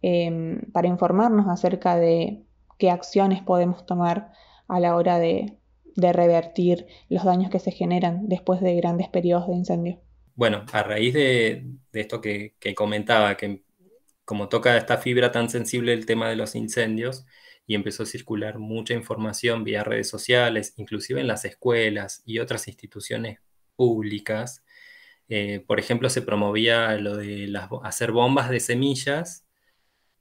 em, 0.01 0.61
para 0.71 0.87
informarnos 0.87 1.47
acerca 1.49 1.95
de 1.97 2.45
qué 2.77 2.91
acciones 2.91 3.41
podemos 3.41 3.85
tomar 3.85 4.31
a 4.67 4.79
la 4.79 4.95
hora 4.95 5.19
de, 5.19 5.57
revertir 5.95 6.87
los 7.09 7.23
daños 7.23 7.49
que 7.49 7.59
se 7.59 7.71
generan 7.71 8.27
después 8.27 8.61
de 8.61 8.75
grandes 8.75 9.09
periodos 9.09 9.47
de 9.47 9.55
incendio? 9.55 10.01
Bueno, 10.35 10.65
a 10.71 10.83
raíz 10.83 11.13
de, 11.13 11.65
esto 11.93 12.21
que, 12.21 12.55
que 12.59 12.73
comentaba, 12.73 13.35
que 13.37 13.63
como 14.25 14.49
toca 14.49 14.77
esta 14.77 14.97
fibra 14.97 15.31
tan 15.31 15.49
sensible 15.49 15.93
el 15.93 16.05
tema 16.05 16.29
de 16.29 16.35
los 16.35 16.55
incendios, 16.55 17.25
y 17.67 17.75
empezó 17.75 18.03
a 18.03 18.05
circular 18.05 18.59
mucha 18.59 18.93
información 18.93 19.63
vía 19.63 19.83
redes 19.83 20.09
sociales, 20.09 20.73
inclusive 20.77 21.21
en 21.21 21.27
las 21.27 21.45
escuelas 21.45 22.21
y 22.25 22.39
otras 22.39 22.67
instituciones 22.67 23.39
públicas. 23.75 24.63
Eh, 25.29 25.63
por 25.65 25.79
ejemplo, 25.79 26.09
se 26.09 26.21
promovía 26.21 26.97
lo 26.97 27.15
de 27.15 27.49
hacer 27.83 28.11
bombas 28.11 28.49
de 28.49 28.59
semillas 28.59 29.45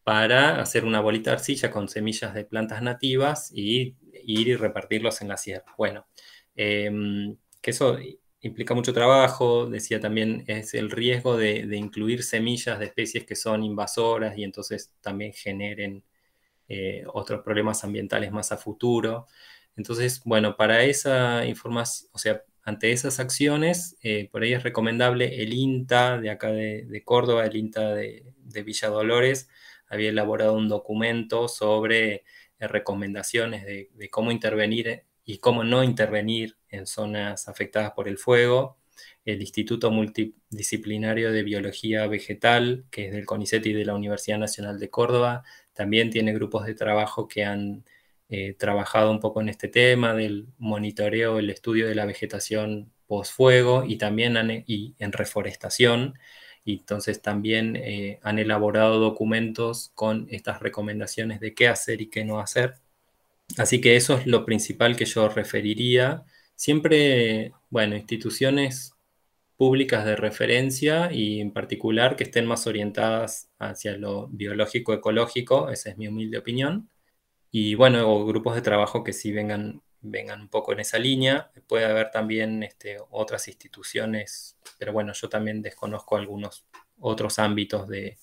para 0.05 0.61
hacer 0.61 0.85
una 0.85 1.01
bolita 1.01 1.31
de 1.31 1.37
arcilla 1.37 1.71
con 1.71 1.89
semillas 1.89 2.35
de 2.35 2.45
plantas 2.45 2.83
nativas 2.83 3.51
y 3.53 3.97
ir 4.25 4.49
y 4.49 4.57
repartirlos 4.57 5.23
en 5.23 5.29
la 5.29 5.37
sierra. 5.37 5.75
Bueno, 5.79 6.07
em, 6.57 7.37
que 7.61 7.71
eso 7.71 7.99
implica 8.41 8.75
mucho 8.75 8.93
trabajo, 8.93 9.67
decía 9.67 10.01
también, 10.01 10.45
es 10.47 10.75
el 10.75 10.91
riesgo 10.91 11.37
de, 11.37 11.67
incluir 11.77 12.23
semillas 12.23 12.79
de 12.79 12.87
especies 12.87 13.25
que 13.25 13.37
son 13.37 13.63
invasoras 13.63 14.37
y 14.39 14.45
entonces 14.45 14.93
también 15.01 15.33
generen 15.33 16.05
eh, 16.69 17.05
otros 17.13 17.43
problemas 17.43 17.85
ambientales 17.85 18.33
más 18.33 18.53
a 18.53 18.57
futuro. 18.57 19.27
Entonces, 19.77 20.23
bueno, 20.25 20.57
para 20.57 20.85
esa 20.85 21.47
información, 21.47 22.11
o 22.13 22.19
sea, 22.19 22.43
ante 22.63 22.93
esas 22.93 23.21
acciones, 23.21 23.97
eh, 24.03 24.29
por 24.31 24.43
ahí 24.43 24.53
es 24.53 24.63
recomendable 24.63 25.43
el 25.43 25.53
INTA 25.55 26.19
de 26.19 26.31
acá 26.31 26.51
de, 26.53 27.03
Córdoba, 27.05 27.47
el 27.47 27.57
INTA 27.57 27.95
de, 27.95 28.25
de, 28.37 28.63
Villa 28.63 28.89
Dolores, 28.89 29.49
había 29.89 30.11
elaborado 30.11 30.55
un 30.55 30.69
documento 30.69 31.49
sobre 31.49 32.25
recomendaciones 32.69 33.65
de, 33.65 34.11
cómo 34.11 34.33
intervenir 34.33 35.05
y 35.25 35.39
cómo 35.39 35.65
no 35.65 35.85
intervenir 35.85 36.57
en 36.69 36.87
zonas 36.87 37.49
afectadas 37.49 37.93
por 37.93 38.09
el 38.09 38.19
fuego. 38.19 38.79
El 39.25 39.41
Instituto 39.41 39.91
Multidisciplinario 39.91 41.33
de 41.33 41.43
Biología 41.43 42.07
Vegetal, 42.07 42.85
que 42.91 43.07
es 43.07 43.13
del 43.13 43.27
CONICET 43.27 43.65
y 43.67 43.73
de 43.73 43.85
la 43.85 43.95
Universidad 43.95 44.39
Nacional 44.39 44.79
de 44.79 44.91
Córdoba, 44.91 45.45
también 45.73 46.11
tiene 46.11 46.35
grupos 46.35 46.67
de 46.67 46.75
trabajo 46.75 47.29
que 47.29 47.45
han 47.45 47.85
eh, 48.29 48.55
trabajado 48.55 49.11
un 49.11 49.21
poco 49.21 49.41
en 49.41 49.49
este 49.49 49.69
tema 49.69 50.15
del 50.15 50.49
monitoreo, 50.59 51.39
el 51.39 51.51
estudio 51.51 51.89
de 51.89 51.95
la 51.95 52.07
vegetación 52.07 52.93
post-fuego 53.07 53.85
y 53.85 53.97
también 53.97 54.65
y 54.67 54.95
en 54.99 55.13
reforestación. 55.13 56.15
Y 56.65 56.79
entonces 56.79 57.23
también 57.23 57.77
eh, 57.77 58.19
han 58.23 58.39
elaborado 58.39 58.99
documentos 59.01 59.93
con 59.95 60.27
estas 60.31 60.61
recomendaciones 60.61 61.41
de 61.41 61.55
qué 61.55 61.69
hacer 61.69 62.01
y 62.01 62.11
qué 62.11 62.25
no 62.25 62.41
hacer. 62.41 62.75
Así 63.59 63.81
que 63.81 63.97
eso 63.97 64.17
es 64.17 64.27
lo 64.27 64.45
principal 64.45 64.97
que 64.97 65.05
yo 65.07 65.29
referiría. 65.29 66.25
Siempre, 66.55 67.53
bueno, 67.71 67.97
instituciones 67.97 68.95
públicas 69.57 70.07
de 70.07 70.17
referencia 70.17 71.13
y 71.13 71.41
en 71.41 71.53
particular 71.53 72.17
que 72.17 72.25
estén 72.25 72.47
más 72.47 72.67
orientadas 72.67 73.51
hacia 73.59 73.97
lo 73.99 74.29
biológico 74.29 74.95
ecológico, 74.95 75.71
esa 75.71 75.91
es 75.91 75.99
mi 75.99 76.09
humilde 76.09 76.39
opinión. 76.39 76.89
Y 77.51 77.75
bueno, 77.75 78.25
grupos 78.25 78.55
de 78.55 78.63
trabajo 78.63 79.05
que 79.05 79.13
sí 79.13 79.33
vengan, 79.33 79.83
vengan 80.03 80.41
un 80.43 80.49
poco 80.49 80.73
en 80.73 80.81
esa 80.81 80.99
línea. 80.99 81.51
Puede 81.67 81.85
haber 81.85 82.11
también 82.11 82.63
este, 82.63 82.99
otras 83.11 83.49
instituciones, 83.49 84.57
pero 84.79 84.93
bueno, 84.93 85.13
yo 85.13 85.29
también 85.29 85.63
desconozco 85.63 86.17
algunos 86.17 86.67
otros 86.99 87.39
ámbitos 87.39 87.89
de, 87.89 88.19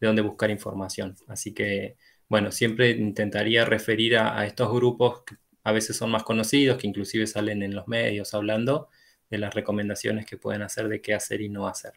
de 0.00 0.06
donde 0.06 0.22
buscar 0.22 0.50
información. 0.50 1.16
Así 1.28 1.52
que, 1.54 1.96
bueno, 2.28 2.50
siempre 2.50 2.90
intentaría 2.90 3.64
referir 3.64 4.16
a, 4.16 4.38
a 4.38 4.46
estos 4.46 4.72
grupos 4.72 5.22
que 5.22 5.36
a 5.64 5.72
veces 5.72 5.96
son 5.96 6.10
más 6.10 6.24
conocidos, 6.24 6.78
que 6.78 6.86
inclusive 6.86 7.26
salen 7.26 7.62
en 7.62 7.74
los 7.74 7.88
medios 7.88 8.34
hablando 8.34 8.88
de 9.30 9.38
las 9.38 9.54
recomendaciones 9.54 10.26
que 10.26 10.36
pueden 10.36 10.62
hacer 10.62 10.88
de 10.88 11.00
qué 11.00 11.14
hacer 11.14 11.40
y 11.40 11.48
no 11.48 11.66
hacer. 11.66 11.92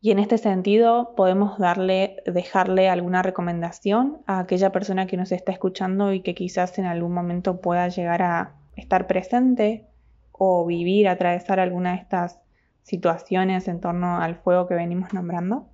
Y 0.00 0.10
en 0.10 0.18
este 0.18 0.38
sentido, 0.38 1.14
podemos 1.16 1.58
darle, 1.58 2.22
dejarle 2.26 2.88
alguna 2.88 3.22
recomendación 3.22 4.18
a 4.26 4.40
aquella 4.40 4.70
persona 4.70 5.06
que 5.06 5.16
nos 5.16 5.32
está 5.32 5.52
escuchando 5.52 6.12
y 6.12 6.20
que 6.20 6.34
quizás 6.34 6.78
en 6.78 6.84
algún 6.84 7.12
momento 7.12 7.60
pueda 7.60 7.88
llegar 7.88 8.22
a 8.22 8.54
estar 8.76 9.06
presente 9.06 9.86
o 10.32 10.66
vivir, 10.66 11.08
atravesar 11.08 11.60
alguna 11.60 11.92
de 11.92 11.98
estas 11.98 12.38
situaciones 12.82 13.66
en 13.68 13.80
torno 13.80 14.20
al 14.20 14.36
fuego 14.36 14.68
que 14.68 14.74
venimos 14.74 15.12
nombrando? 15.12 15.68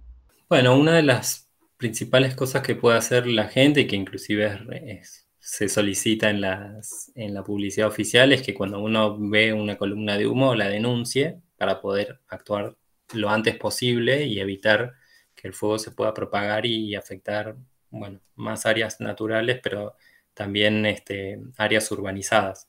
Bueno, 0.48 0.78
una 0.78 0.94
de 0.94 1.02
las 1.02 1.50
principales 1.76 2.34
cosas 2.34 2.62
que 2.62 2.76
puede 2.76 2.96
hacer 2.96 3.26
la 3.26 3.48
gente 3.48 3.80
y 3.80 3.86
que 3.86 3.96
inclusive 3.96 5.02
se 5.38 5.68
solicita 5.68 6.30
en, 6.30 6.40
las, 6.40 7.10
en 7.16 7.34
la 7.34 7.42
publicidad 7.42 7.88
oficial 7.88 8.32
es 8.32 8.42
que 8.42 8.54
cuando 8.54 8.80
uno 8.80 9.18
ve 9.18 9.52
una 9.52 9.76
columna 9.76 10.16
de 10.16 10.26
humo 10.26 10.54
la 10.54 10.68
denuncie 10.68 11.40
para 11.56 11.80
poder 11.80 12.20
actuar 12.28 12.76
lo 13.12 13.28
antes 13.28 13.56
posible 13.56 14.24
y 14.24 14.40
evitar 14.40 14.94
que 15.34 15.48
el 15.48 15.54
fuego 15.54 15.78
se 15.78 15.90
pueda 15.90 16.14
propagar 16.14 16.64
y 16.66 16.94
afectar, 16.94 17.56
bueno, 17.90 18.20
más 18.36 18.64
áreas 18.64 19.00
naturales, 19.00 19.60
pero 19.62 19.96
también 20.34 20.86
este, 20.86 21.40
áreas 21.56 21.90
urbanizadas. 21.90 22.68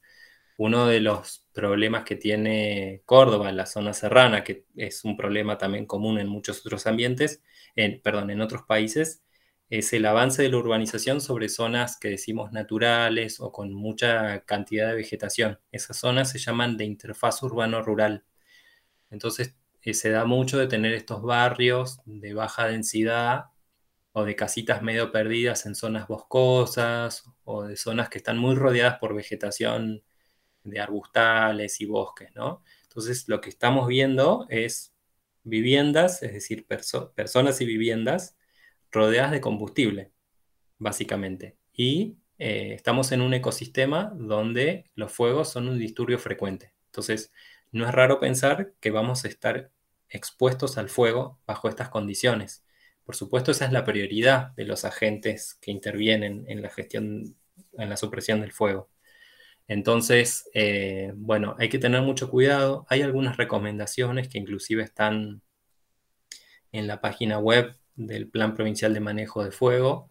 Uno 0.58 0.88
de 0.88 1.00
los 1.00 1.48
problemas 1.54 2.04
que 2.04 2.16
tiene 2.16 3.02
Córdoba 3.06 3.50
en 3.50 3.58
la 3.58 3.66
zona 3.66 3.94
serrana, 3.94 4.44
que 4.44 4.66
es 4.76 5.04
un 5.04 5.18
problema 5.18 5.58
también 5.58 5.86
común 5.86 6.20
en 6.20 6.28
muchos 6.28 6.66
otros 6.66 6.86
ambientes, 6.88 7.42
en, 7.76 8.02
perdón, 8.02 8.30
en 8.30 8.42
otros 8.42 8.64
países, 8.64 9.24
es 9.70 9.94
el 9.94 10.06
avance 10.06 10.44
de 10.44 10.50
la 10.50 10.58
urbanización 10.58 11.22
sobre 11.22 11.50
zonas 11.50 11.98
que 12.00 12.10
decimos 12.10 12.52
naturales 12.52 13.40
o 13.40 13.52
con 13.52 13.74
mucha 13.74 14.42
cantidad 14.42 14.90
de 14.90 14.96
vegetación. 14.96 15.60
Esas 15.72 15.98
zonas 15.98 16.30
se 16.30 16.40
llaman 16.40 16.78
de 16.78 16.86
interfaz 16.86 17.42
urbano-rural. 17.42 18.24
Entonces, 19.10 19.56
se 19.92 20.10
da 20.12 20.26
mucho 20.26 20.58
de 20.60 20.68
tener 20.68 20.94
estos 20.94 21.22
barrios 21.24 22.00
de 22.06 22.34
baja 22.34 22.68
densidad 22.68 23.46
o 24.12 24.24
de 24.26 24.36
casitas 24.36 24.82
medio 24.82 25.12
perdidas 25.12 25.66
en 25.66 25.76
zonas 25.76 26.08
boscosas 26.08 27.24
o 27.44 27.64
de 27.64 27.76
zonas 27.76 28.10
que 28.10 28.20
están 28.20 28.38
muy 28.38 28.56
rodeadas 28.56 29.00
por 29.00 29.16
vegetación 29.16 30.04
de 30.64 30.80
arbustales 30.80 31.82
y 31.82 31.86
bosques, 31.86 32.30
¿no? 32.36 32.64
Entonces 32.84 33.28
lo 33.28 33.42
que 33.42 33.50
estamos 33.50 33.88
viendo 33.88 34.46
es 34.50 34.94
viviendas, 35.44 36.24
es 36.24 36.34
decir, 36.34 36.66
personas 36.68 37.62
y 37.62 37.66
viviendas 37.66 38.38
rodeadas 38.92 39.32
de 39.32 39.42
combustible, 39.42 40.12
básicamente. 40.78 41.58
Y 41.74 42.18
eh, 42.40 42.74
estamos 42.74 43.12
en 43.12 43.22
un 43.22 43.34
ecosistema 43.34 44.14
donde 44.16 44.90
los 44.96 45.12
fuegos 45.12 45.50
son 45.50 45.68
un 45.70 45.80
disturbio 45.80 46.20
frecuente. 46.20 46.74
Entonces, 46.88 47.32
no 47.72 47.88
es 47.88 47.92
raro 47.94 48.20
pensar 48.20 48.74
que 48.80 48.92
vamos 48.92 49.26
a 49.26 49.28
estar 49.28 49.72
expuestos 50.10 50.78
al 50.78 50.90
fuego 50.90 51.40
bajo 51.48 51.70
estas 51.70 51.90
condiciones. 51.90 52.64
Por 53.04 53.16
supuesto, 53.16 53.52
esa 53.52 53.66
es 53.66 53.72
la 53.72 53.84
prioridad 53.84 54.52
de 54.52 54.66
los 54.66 54.86
agentes 54.86 55.56
que 55.56 55.72
intervienen 55.72 56.46
en 56.48 56.62
la 56.62 56.70
gestión, 56.70 57.36
en 57.74 57.90
la 57.90 57.98
supresión 57.98 58.42
del 58.42 58.54
fuego. 58.54 58.90
Entonces, 59.68 60.50
eh, 60.54 61.14
bueno, 61.16 61.56
hay 61.60 61.70
que 61.70 61.80
tener 61.80 62.02
mucho 62.02 62.30
cuidado. 62.30 62.86
Hay 62.90 63.02
algunas 63.02 63.38
recomendaciones 63.38 64.28
que 64.28 64.38
inclusive 64.38 64.84
están 64.84 65.42
en 66.72 66.88
la 66.88 67.02
página 67.02 67.40
web 67.40 67.76
del 67.96 68.30
Plan 68.30 68.56
Provincial 68.56 68.94
de 68.94 69.00
Manejo 69.00 69.44
de 69.44 69.52
Fuego 69.52 70.10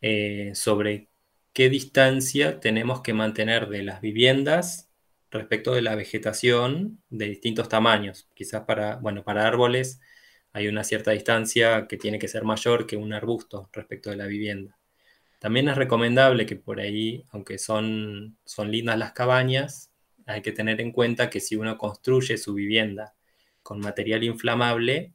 eh, 0.00 0.52
sobre 0.54 1.10
qué 1.52 1.68
distancia 1.68 2.60
tenemos 2.60 3.02
que 3.02 3.14
mantener 3.14 3.68
de 3.68 3.82
las 3.82 4.00
viviendas 4.00 4.90
respecto 5.30 5.74
de 5.74 5.82
la 5.82 5.94
vegetación 5.94 7.02
de 7.10 7.26
distintos 7.26 7.68
tamaños. 7.68 8.28
Quizás 8.34 8.62
para, 8.62 8.96
bueno, 8.96 9.24
para 9.24 9.46
árboles 9.46 10.00
hay 10.52 10.68
una 10.68 10.84
cierta 10.84 11.10
distancia 11.12 11.86
que 11.88 11.98
tiene 11.98 12.18
que 12.18 12.28
ser 12.28 12.44
mayor 12.44 12.86
que 12.86 12.96
un 12.96 13.12
arbusto 13.12 13.68
respecto 13.72 14.10
de 14.10 14.16
la 14.16 14.26
vivienda. 14.26 14.77
También 15.38 15.68
es 15.68 15.76
recomendable 15.76 16.46
que 16.46 16.56
por 16.56 16.80
ahí, 16.80 17.24
aunque 17.30 17.58
son, 17.58 18.38
son 18.44 18.70
lindas 18.70 18.98
las 18.98 19.12
cabañas, 19.12 19.92
hay 20.26 20.42
que 20.42 20.52
tener 20.52 20.80
en 20.80 20.92
cuenta 20.92 21.30
que 21.30 21.40
si 21.40 21.56
uno 21.56 21.78
construye 21.78 22.36
su 22.38 22.54
vivienda 22.54 23.14
con 23.62 23.80
material 23.80 24.24
inflamable, 24.24 25.14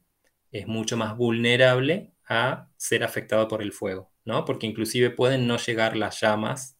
es 0.50 0.66
mucho 0.66 0.96
más 0.96 1.16
vulnerable 1.16 2.12
a 2.26 2.68
ser 2.76 3.04
afectado 3.04 3.48
por 3.48 3.62
el 3.62 3.72
fuego, 3.72 4.10
¿no? 4.24 4.44
Porque 4.44 4.66
inclusive 4.66 5.10
pueden 5.10 5.46
no 5.46 5.58
llegar 5.58 5.96
las 5.96 6.20
llamas 6.20 6.78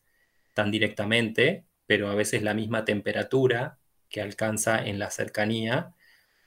tan 0.54 0.70
directamente, 0.70 1.66
pero 1.86 2.08
a 2.08 2.14
veces 2.14 2.42
la 2.42 2.54
misma 2.54 2.84
temperatura 2.84 3.78
que 4.08 4.20
alcanza 4.22 4.84
en 4.84 4.98
la 4.98 5.10
cercanía 5.10 5.94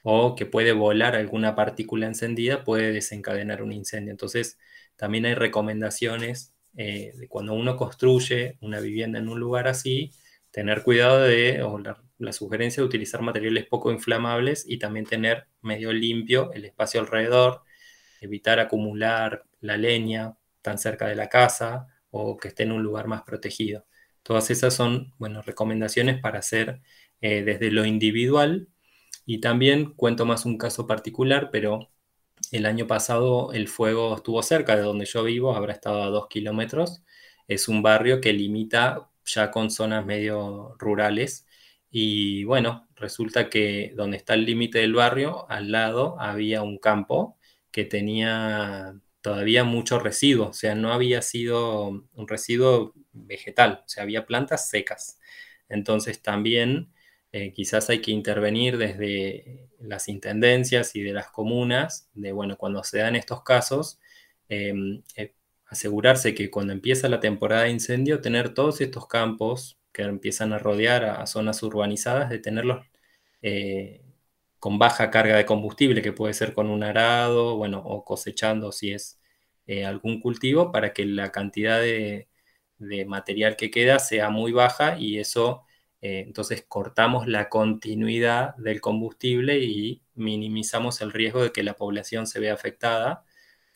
o 0.03 0.35
que 0.35 0.45
puede 0.45 0.71
volar 0.71 1.15
alguna 1.15 1.55
partícula 1.55 2.07
encendida 2.07 2.63
puede 2.63 2.91
desencadenar 2.91 3.61
un 3.61 3.73
incendio. 3.73 4.11
Entonces, 4.11 4.57
también 4.95 5.25
hay 5.25 5.35
recomendaciones 5.35 6.53
eh, 6.77 7.13
cuando 7.29 7.53
uno 7.53 7.75
construye 7.75 8.57
una 8.61 8.79
vivienda 8.79 9.19
en 9.19 9.29
un 9.29 9.39
lugar 9.39 9.67
así, 9.67 10.11
tener 10.51 10.83
cuidado 10.83 11.21
de, 11.21 11.63
o 11.63 11.79
la, 11.79 12.01
la, 12.19 12.31
sugerencia 12.31 12.81
de 12.81 12.87
utilizar 12.87 13.21
materiales 13.21 13.65
poco 13.65 13.91
inflamables 13.91 14.63
y 14.67 14.79
también 14.79 15.05
tener 15.05 15.47
medio 15.61 15.91
limpio 15.91 16.51
el 16.53 16.65
espacio 16.65 17.01
alrededor, 17.01 17.63
evitar 18.21 18.59
acumular 18.59 19.45
la 19.59 19.77
leña 19.77 20.37
tan 20.61 20.77
cerca 20.77 21.07
de 21.07 21.15
la 21.15 21.29
casa 21.29 21.87
o 22.11 22.37
que 22.37 22.49
esté 22.49 22.63
en 22.63 22.71
un 22.71 22.83
lugar 22.83 23.07
más 23.07 23.23
protegido. 23.23 23.85
Todas 24.23 24.49
esas 24.51 24.73
son, 24.73 25.13
bueno, 25.17 25.41
recomendaciones 25.41 26.19
para 26.21 26.39
hacer 26.39 26.81
eh, 27.21 27.43
desde 27.43 27.71
lo 27.71 27.85
individual 27.85 28.69
y 29.25 29.39
también 29.41 29.93
cuento 29.93 30.25
más 30.25 30.45
un 30.45 30.57
caso 30.57 30.87
particular, 30.87 31.49
pero 31.51 31.91
el 32.51 32.65
año 32.65 32.87
pasado 32.87 33.51
el 33.53 33.67
fuego 33.67 34.15
estuvo 34.15 34.41
cerca 34.43 34.75
de 34.75 34.83
donde 34.83 35.05
yo 35.05 35.23
vivo, 35.23 35.55
habrá 35.55 35.73
estado 35.73 36.03
a 36.03 36.07
dos 36.09 36.27
kilómetros. 36.27 37.03
Es 37.47 37.67
un 37.67 37.81
barrio 37.83 38.21
que 38.21 38.33
limita 38.33 39.09
ya 39.25 39.51
con 39.51 39.69
zonas 39.71 40.05
medio 40.05 40.75
rurales 40.79 41.47
y 41.89 42.43
bueno, 42.45 42.87
resulta 42.95 43.49
que 43.49 43.93
donde 43.95 44.17
está 44.17 44.33
el 44.33 44.45
límite 44.45 44.79
del 44.79 44.93
barrio, 44.93 45.49
al 45.49 45.71
lado 45.71 46.19
había 46.19 46.61
un 46.63 46.77
campo 46.77 47.37
que 47.71 47.85
tenía 47.85 48.99
todavía 49.21 49.63
mucho 49.63 49.99
residuo, 49.99 50.49
o 50.49 50.53
sea, 50.53 50.75
no 50.75 50.93
había 50.93 51.21
sido 51.21 51.87
un 51.87 52.27
residuo 52.27 52.93
vegetal, 53.13 53.81
o 53.85 53.89
sea, 53.89 54.03
había 54.03 54.25
plantas 54.25 54.69
secas. 54.69 55.19
Entonces 55.69 56.21
también 56.21 56.93
eh, 57.37 57.53
quizás 57.53 57.89
hay 57.91 58.01
que 58.01 58.11
intervenir 58.11 58.77
desde 58.79 59.69
las 59.79 60.07
intendencias 60.07 60.95
y 60.95 61.03
de 61.03 61.13
las 61.13 61.29
comunas, 61.29 62.09
de 62.15 62.31
bueno, 62.31 62.57
cuando 62.57 62.83
se 62.83 62.97
dan 62.99 63.15
estos 63.15 63.43
casos, 63.43 63.99
em, 64.49 65.03
eh, 65.15 65.33
asegurarse 65.67 66.33
que 66.33 66.49
cuando 66.49 66.73
empieza 66.73 67.09
la 67.09 67.19
temporada 67.19 67.63
de 67.63 67.71
incendio, 67.71 68.21
tener 68.21 68.53
todos 68.55 68.81
estos 68.81 69.07
campos 69.07 69.77
que 69.91 70.03
empiezan 70.03 70.51
a 70.53 70.57
rodear 70.59 71.05
a, 71.05 71.27
zonas 71.27 71.61
urbanizadas, 71.63 72.29
de 72.29 72.39
tenerlos 72.39 72.85
eh, 73.41 74.01
con 74.59 74.79
baja 74.79 75.11
carga 75.11 75.37
de 75.37 75.45
combustible, 75.45 76.01
que 76.01 76.13
puede 76.13 76.33
ser 76.33 76.53
con 76.53 76.69
un 76.69 76.83
arado, 76.83 77.57
bueno, 77.57 77.79
o 77.85 78.03
cosechando 78.05 78.71
si 78.71 78.91
es 78.93 79.19
algún 79.85 80.21
cultivo, 80.21 80.71
para 80.71 80.93
que 80.93 81.05
la 81.05 81.31
cantidad 81.31 81.81
de, 81.81 82.29
de 82.79 83.05
material 83.05 83.55
que 83.57 83.71
queda 83.71 83.99
sea 83.99 84.29
muy 84.29 84.51
baja 84.53 84.97
y 84.99 85.19
eso 85.19 85.66
eh, 86.01 86.23
entonces 86.27 86.63
cortamos 86.67 87.27
la 87.27 87.49
continuidad 87.49 88.55
del 88.57 88.81
combustible 88.81 89.59
y 89.59 90.03
minimizamos 90.15 91.01
el 91.01 91.11
riesgo 91.11 91.41
de 91.43 91.51
que 91.51 91.63
la 91.63 91.75
población 91.75 92.27
se 92.27 92.39
vea 92.39 92.53
afectada, 92.53 93.25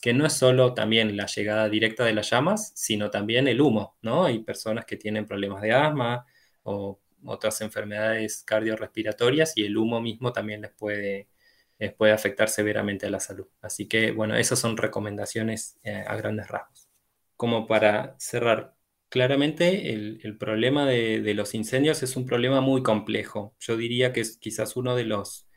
que 0.02 0.14
no 0.14 0.26
es 0.26 0.34
solo 0.34 0.74
también 0.74 1.16
la 1.18 1.28
llegada 1.28 1.70
directa 1.70 2.04
de 2.06 2.14
las 2.14 2.30
llamas, 2.30 2.72
sino 2.76 3.12
también 3.12 3.48
el 3.48 3.62
humo, 3.62 3.98
¿no? 4.02 4.26
Hay 4.26 4.40
personas 4.40 4.86
que 4.86 4.98
tienen 4.98 5.26
problemas 5.26 5.62
de 5.62 5.74
asma 5.74 6.26
o 6.64 7.00
otras 7.26 7.62
enfermedades 7.62 8.44
cardiorrespiratorias 8.44 9.54
y 9.56 9.66
el 9.66 9.78
humo 9.78 10.02
mismo 10.02 10.34
también 10.34 10.62
les 10.62 10.72
puede, 10.72 11.28
les 11.80 11.94
puede 11.94 12.14
afectar 12.14 12.50
severamente 12.50 13.08
a 13.08 13.10
la 13.12 13.20
salud. 13.20 13.48
Así 13.62 13.88
que, 13.88 14.12
bueno, 14.12 14.36
esas 14.36 14.60
son 14.60 14.78
recomendaciones 14.78 15.80
eh, 15.84 16.04
a 16.08 16.16
grandes 16.16 16.48
rasgos. 16.48 16.90
Como 17.38 17.68
para 17.68 18.16
cerrar, 18.20 18.76
Claramente 19.12 19.92
el, 19.94 20.38
problema 20.38 20.86
de, 20.86 21.34
los 21.34 21.54
incendios 21.54 22.02
es 22.02 22.16
un 22.16 22.26
problema 22.26 22.62
muy 22.62 22.82
complejo. 22.82 23.54
Yo 23.60 23.76
diría 23.76 24.14
que 24.14 24.22
es 24.22 24.38
quizás 24.38 24.78
uno 24.78 24.96
de 24.96 25.04
los 25.04 25.50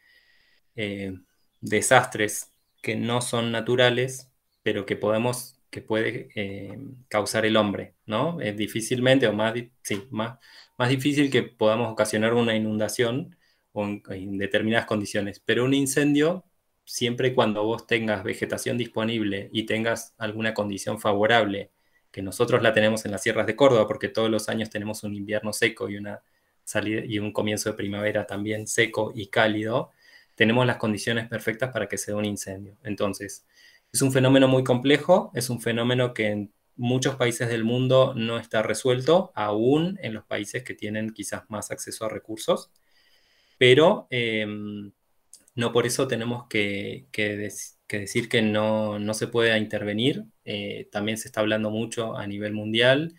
eh, 0.74 1.14
desastres 1.60 2.52
que 2.82 2.96
no 2.96 3.20
son 3.20 3.52
naturales, 3.52 4.32
pero 4.64 4.86
que 4.86 4.96
podemos, 4.96 5.60
que 5.70 5.82
puede 5.82 6.30
eh, 6.34 6.76
causar 7.06 7.46
el 7.46 7.56
hombre, 7.56 7.94
¿no? 8.06 8.40
Es 8.40 8.56
difícilmente, 8.56 9.28
o 9.28 9.32
más, 9.32 9.54
sí, 9.82 10.02
más, 10.10 10.40
más 10.76 10.88
difícil 10.88 11.30
que 11.30 11.44
podamos 11.44 11.92
ocasionar 11.92 12.34
una 12.34 12.56
inundación 12.56 13.36
o 13.70 13.84
en, 13.86 14.36
determinadas 14.36 14.86
condiciones. 14.86 15.38
Pero 15.38 15.64
un 15.64 15.74
incendio, 15.74 16.44
siempre 16.84 17.28
y 17.28 17.34
cuando 17.34 17.64
vos 17.64 17.86
tengas 17.86 18.24
vegetación 18.24 18.78
disponible 18.78 19.48
y 19.52 19.64
tengas 19.64 20.12
alguna 20.18 20.54
condición 20.54 21.00
favorable, 21.00 21.70
que 22.14 22.22
nosotros 22.22 22.62
la 22.62 22.72
tenemos 22.72 23.04
en 23.04 23.10
las 23.10 23.24
sierras 23.24 23.44
de 23.44 23.56
Córdoba, 23.56 23.88
porque 23.88 24.08
todos 24.08 24.30
los 24.30 24.48
años 24.48 24.70
tenemos 24.70 25.02
un 25.02 25.16
invierno 25.16 25.52
seco 25.52 25.90
y, 25.90 25.96
una 25.96 26.22
salida, 26.62 27.02
y 27.04 27.18
un 27.18 27.32
comienzo 27.32 27.70
de 27.70 27.74
primavera 27.74 28.24
también 28.24 28.68
seco 28.68 29.10
y 29.12 29.26
cálido, 29.26 29.90
tenemos 30.36 30.64
las 30.64 30.76
condiciones 30.76 31.26
perfectas 31.26 31.72
para 31.72 31.88
que 31.88 31.98
se 31.98 32.12
dé 32.12 32.16
un 32.16 32.24
incendio. 32.24 32.76
Entonces, 32.84 33.44
es 33.92 34.00
un 34.00 34.12
fenómeno 34.12 34.46
muy 34.46 34.62
complejo, 34.62 35.32
es 35.34 35.50
un 35.50 35.60
fenómeno 35.60 36.14
que 36.14 36.28
en 36.28 36.52
muchos 36.76 37.16
países 37.16 37.48
del 37.48 37.64
mundo 37.64 38.14
no 38.14 38.38
está 38.38 38.62
resuelto, 38.62 39.32
aún 39.34 39.98
en 40.00 40.14
los 40.14 40.24
países 40.24 40.62
que 40.62 40.74
tienen 40.74 41.10
quizás 41.10 41.42
más 41.48 41.72
acceso 41.72 42.04
a 42.04 42.08
recursos, 42.08 42.70
pero 43.58 44.06
em, 44.10 44.92
no 45.56 45.72
por 45.72 45.84
eso 45.84 46.06
tenemos 46.06 46.46
que, 46.48 47.06
que, 47.10 47.36
decir 47.88 48.28
que 48.28 48.42
no, 48.42 48.98
se 49.14 49.28
puede 49.28 49.56
intervenir. 49.58 50.24
Eh, 50.44 50.88
también 50.90 51.18
se 51.18 51.28
está 51.28 51.40
hablando 51.40 51.70
mucho 51.70 52.16
a 52.16 52.26
nivel 52.26 52.52
mundial 52.52 53.14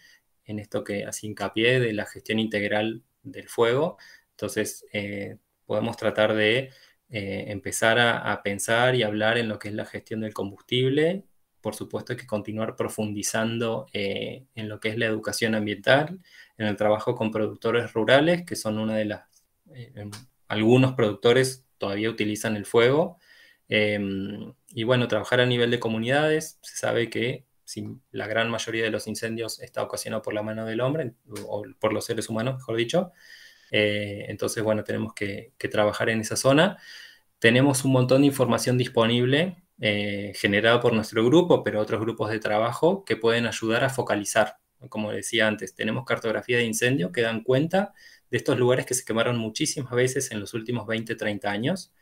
en 0.45 0.59
esto 0.59 0.83
que 0.83 1.05
hace 1.05 1.27
hincapié 1.27 1.79
de 1.79 1.93
la 1.93 2.05
gestión 2.05 2.39
integral 2.39 3.03
del 3.23 3.49
fuego. 3.49 3.97
Entonces, 4.31 4.85
eh, 4.93 5.37
podemos 5.65 5.97
tratar 5.97 6.35
de 6.35 6.71
eh, 7.09 7.45
empezar 7.47 7.99
a, 7.99 8.41
pensar 8.43 8.95
y 8.95 9.03
hablar 9.03 9.37
en 9.37 9.47
lo 9.47 9.59
que 9.59 9.69
es 9.69 9.75
la 9.75 9.85
gestión 9.85 10.21
del 10.21 10.33
combustible. 10.33 11.23
Por 11.61 11.75
supuesto, 11.75 12.13
hay 12.13 12.17
que 12.17 12.27
continuar 12.27 12.75
profundizando 12.75 13.87
en 13.93 14.69
lo 14.69 14.79
que 14.79 14.89
es 14.89 14.97
la 14.97 15.07
educación 15.07 15.55
ambiental, 15.55 16.19
en 16.57 16.67
el 16.67 16.75
trabajo 16.75 17.15
con 17.15 17.31
productores 17.31 17.93
rurales, 17.93 18.45
que 18.45 18.55
son 18.55 18.77
una 18.77 18.95
de 18.95 19.05
las... 19.05 19.23
algunos 20.47 20.93
productores 20.93 21.65
todavía 21.79 22.09
utilizan 22.09 22.55
el 22.55 22.65
fuego 22.65 23.17
Em, 23.67 24.53
y 24.69 24.83
bueno, 24.83 25.07
trabajar 25.07 25.39
a 25.39 25.45
nivel 25.45 25.71
de 25.71 25.79
comunidades, 25.79 26.59
se 26.61 26.75
sabe 26.77 27.09
que 27.09 27.45
la 28.11 28.27
gran 28.27 28.49
mayoría 28.49 28.83
de 28.83 28.91
los 28.91 29.07
incendios 29.07 29.59
está 29.59 29.83
ocasionado 29.83 30.21
por 30.21 30.33
la 30.33 30.43
mano 30.43 30.65
del 30.65 30.81
hombre, 30.81 31.13
o 31.47 31.63
por 31.79 31.93
los 31.93 32.05
seres 32.05 32.29
humanos, 32.29 32.55
mejor 32.55 32.75
dicho. 32.77 33.11
Eh, 33.71 34.25
entonces, 34.29 34.63
bueno, 34.63 34.83
tenemos 34.83 35.13
que, 35.13 35.53
trabajar 35.71 36.09
en 36.09 36.21
esa 36.21 36.35
zona. 36.35 36.77
Tenemos 37.39 37.83
un 37.85 37.91
montón 37.91 38.21
de 38.21 38.27
información 38.27 38.77
disponible 38.77 39.63
eh, 39.81 40.33
generada 40.35 40.79
por 40.79 40.93
nuestro 40.93 41.25
grupo, 41.25 41.63
pero 41.63 41.81
otros 41.81 42.01
grupos 42.01 42.29
de 42.31 42.39
trabajo 42.39 43.03
que 43.05 43.17
pueden 43.17 43.47
ayudar 43.47 43.83
a 43.83 43.89
focalizar. 43.89 44.57
Como 44.89 45.11
decía 45.11 45.47
antes, 45.47 45.75
tenemos 45.75 46.05
cartografía 46.05 46.57
de 46.57 46.65
incendio 46.65 47.11
que 47.11 47.21
dan 47.21 47.43
cuenta 47.43 47.93
de 48.29 48.37
estos 48.37 48.57
lugares 48.59 48.85
que 48.85 48.93
se 48.93 49.05
quemaron 49.05 49.37
muchísimas 49.37 49.91
veces 49.93 50.31
en 50.31 50.39
los 50.39 50.53
últimos 50.53 50.85
20, 50.87 51.15
30 51.15 51.49
años 51.49 51.93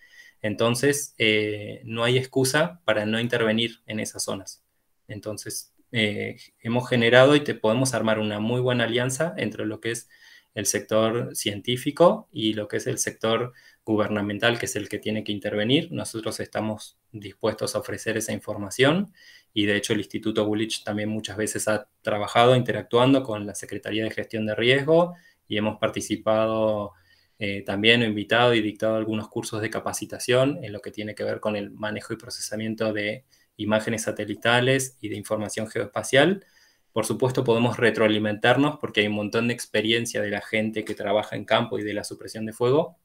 entonces, 0.44 1.16
eh, 1.18 1.82
no 1.86 2.04
hay 2.04 2.18
excusa 2.18 2.82
para 2.84 3.06
no 3.06 3.20
intervenir 3.20 3.82
en 3.88 4.02
esas 4.02 4.26
zonas. 4.26 4.62
Entonces, 5.08 5.74
eh, 5.94 6.36
hemos 6.60 6.88
generado 6.90 7.36
y 7.38 7.40
te 7.46 7.56
podemos 7.56 7.94
armar 7.94 8.20
una 8.20 8.40
muy 8.42 8.60
buena 8.60 8.84
alianza 8.84 9.34
entre 9.38 9.66
lo 9.66 9.80
que 9.80 9.92
es 9.92 10.10
el 10.54 10.66
sector 10.66 11.34
científico 11.34 12.28
y 12.30 12.54
lo 12.54 12.68
que 12.68 12.78
es 12.78 12.88
el 12.88 13.00
sector 13.00 13.54
gubernamental, 13.86 14.60
que 14.60 14.66
es 14.66 14.76
el 14.76 14.90
que 14.90 15.00
tiene 15.00 15.24
que 15.24 15.32
intervenir. 15.32 15.94
Nosotros 15.94 16.40
estamos 16.42 17.00
dispuestos 17.14 17.76
a 17.76 17.80
ofrecer 17.80 18.18
esa 18.18 18.34
información 18.34 19.14
y 19.54 19.66
de 19.66 19.78
hecho 19.78 19.94
el 19.94 20.00
Instituto 20.00 20.46
Bullich 20.46 20.84
también 20.84 21.08
muchas 21.08 21.38
veces 21.38 21.70
ha 21.70 21.88
trabajado 22.02 22.54
interactuando 22.58 23.24
con 23.24 23.48
la 23.48 23.56
Secretaría 23.56 24.04
de 24.04 24.12
Gestión 24.12 24.46
de 24.46 24.56
Riesgo 24.56 25.16
y 25.48 25.58
hemos 25.58 25.80
participado 25.80 26.94
eh, 27.40 27.64
también 27.66 28.04
he 28.04 28.08
invitado 28.08 28.54
y 28.54 28.62
dictado 28.62 28.96
algunos 28.96 29.28
cursos 29.30 29.62
de 29.62 29.70
capacitación 29.70 30.64
en 30.64 30.74
lo 30.74 30.82
que 30.82 30.92
tiene 30.92 31.16
que 31.16 31.24
ver 31.24 31.40
con 31.40 31.56
el 31.56 31.72
manejo 31.72 32.14
y 32.14 32.18
procesamiento 32.18 32.94
de 32.94 33.26
imágenes 33.58 34.04
satelitales 34.04 34.98
y 35.02 35.10
de 35.10 35.18
información 35.18 35.68
geoespacial. 35.68 36.46
Por 36.92 37.06
supuesto, 37.06 37.44
podemos 37.44 37.78
retroalimentarnos 37.78 38.78
porque 38.80 39.02
hay 39.02 39.08
un 39.08 39.16
montón 39.16 39.48
de 39.48 39.54
experiencia 39.54 40.22
de 40.22 40.30
la 40.30 40.42
gente 40.42 40.86
que 40.86 40.96
trabaja 40.96 41.36
en 41.36 41.46
campo 41.46 41.80
y 41.80 41.84
de 41.84 41.94
la 41.94 42.04
supresión 42.04 42.46
de 42.46 42.54
fuego 42.54 42.98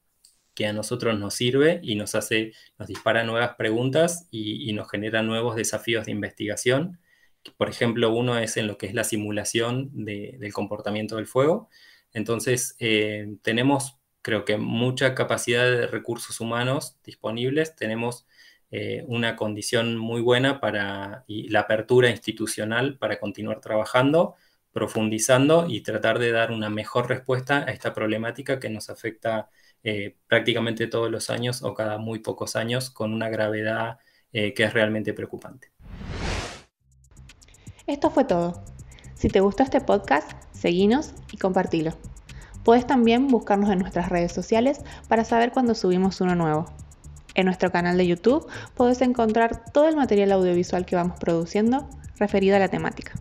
que 0.59 0.67
a 0.67 0.73
nosotros 0.73 1.17
nos 1.17 1.35
sirve 1.35 1.79
y 1.83 1.95
nos 1.95 2.15
hace, 2.15 2.51
nos 2.77 2.89
dispara 2.89 3.23
nuevas 3.23 3.55
preguntas 3.55 4.27
y, 4.29 4.73
nos 4.73 4.89
genera 4.89 5.23
nuevos 5.23 5.55
desafíos 5.55 6.05
de 6.05 6.11
investigación. 6.11 6.99
Por 7.55 7.69
ejemplo, 7.69 8.13
uno 8.13 8.37
es 8.37 8.57
en 8.57 8.67
lo 8.67 8.77
que 8.77 8.87
es 8.87 8.93
la 8.93 9.05
simulación 9.05 9.89
del 9.93 10.51
comportamiento 10.51 11.15
del 11.15 11.27
fuego. 11.27 11.69
Entonces, 12.11 12.75
eh, 12.79 13.37
tenemos 13.41 13.98
creo 14.21 14.45
que 14.45 14.57
mucha 14.57 15.15
capacidad 15.15 15.63
de 15.63 15.87
recursos 15.87 16.39
humanos 16.39 16.97
disponibles, 17.03 17.75
tenemos 17.75 18.27
eh, 18.71 19.03
una 19.07 19.35
condición 19.35 19.97
muy 19.97 20.21
buena 20.21 20.59
para 20.59 21.23
y 21.27 21.49
la 21.49 21.61
apertura 21.61 22.09
institucional 22.09 22.97
para 22.97 23.19
continuar 23.19 23.61
trabajando, 23.61 24.35
profundizando 24.71 25.65
y 25.67 25.81
tratar 25.81 26.19
de 26.19 26.31
dar 26.31 26.51
una 26.51 26.69
mejor 26.69 27.09
respuesta 27.09 27.65
a 27.65 27.71
esta 27.71 27.93
problemática 27.93 28.59
que 28.59 28.69
nos 28.69 28.89
afecta 28.89 29.49
eh, 29.83 30.17
prácticamente 30.27 30.87
todos 30.87 31.09
los 31.09 31.29
años 31.29 31.63
o 31.63 31.73
cada 31.73 31.97
muy 31.97 32.19
pocos 32.19 32.55
años 32.55 32.89
con 32.89 33.13
una 33.13 33.29
gravedad 33.29 33.97
eh, 34.33 34.53
que 34.53 34.65
es 34.65 34.73
realmente 34.73 35.13
preocupante. 35.13 35.71
Esto 37.87 38.11
fue 38.11 38.25
todo. 38.25 38.63
Si 39.15 39.29
te 39.29 39.39
gustó 39.39 39.63
este 39.63 39.81
podcast, 39.81 40.31
seguinos 40.53 41.13
y 41.31 41.37
compartilo. 41.37 41.93
Puedes 42.69 42.85
también 42.85 43.29
buscarnos 43.29 43.71
en 43.71 43.79
nuestras 43.79 44.09
redes 44.09 44.31
sociales 44.31 44.81
para 45.07 45.25
saber 45.25 45.51
cuando 45.51 45.73
subimos 45.73 46.21
uno 46.21 46.35
nuevo. 46.35 46.67
En 47.33 47.47
nuestro 47.47 47.71
canal 47.71 47.97
de 47.97 48.05
YouTube 48.05 48.45
puedes 48.75 49.01
encontrar 49.01 49.63
todo 49.73 49.87
el 49.87 49.95
material 49.95 50.31
audiovisual 50.33 50.85
que 50.85 50.95
vamos 50.95 51.17
produciendo 51.19 51.89
referido 52.19 52.57
a 52.57 52.59
la 52.59 52.67
temática. 52.67 53.13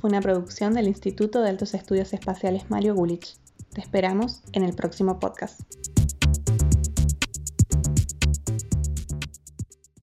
Fue 0.00 0.08
una 0.08 0.20
producción 0.20 0.72
del 0.72 0.86
Instituto 0.86 1.42
de 1.42 1.50
Altos 1.50 1.74
Estudios 1.74 2.12
Espaciales 2.12 2.70
Mario 2.70 2.94
Gulich. 2.94 3.38
Te 3.72 3.80
esperamos 3.80 4.42
en 4.52 4.62
el 4.62 4.72
próximo 4.72 5.18
podcast. 5.18 5.81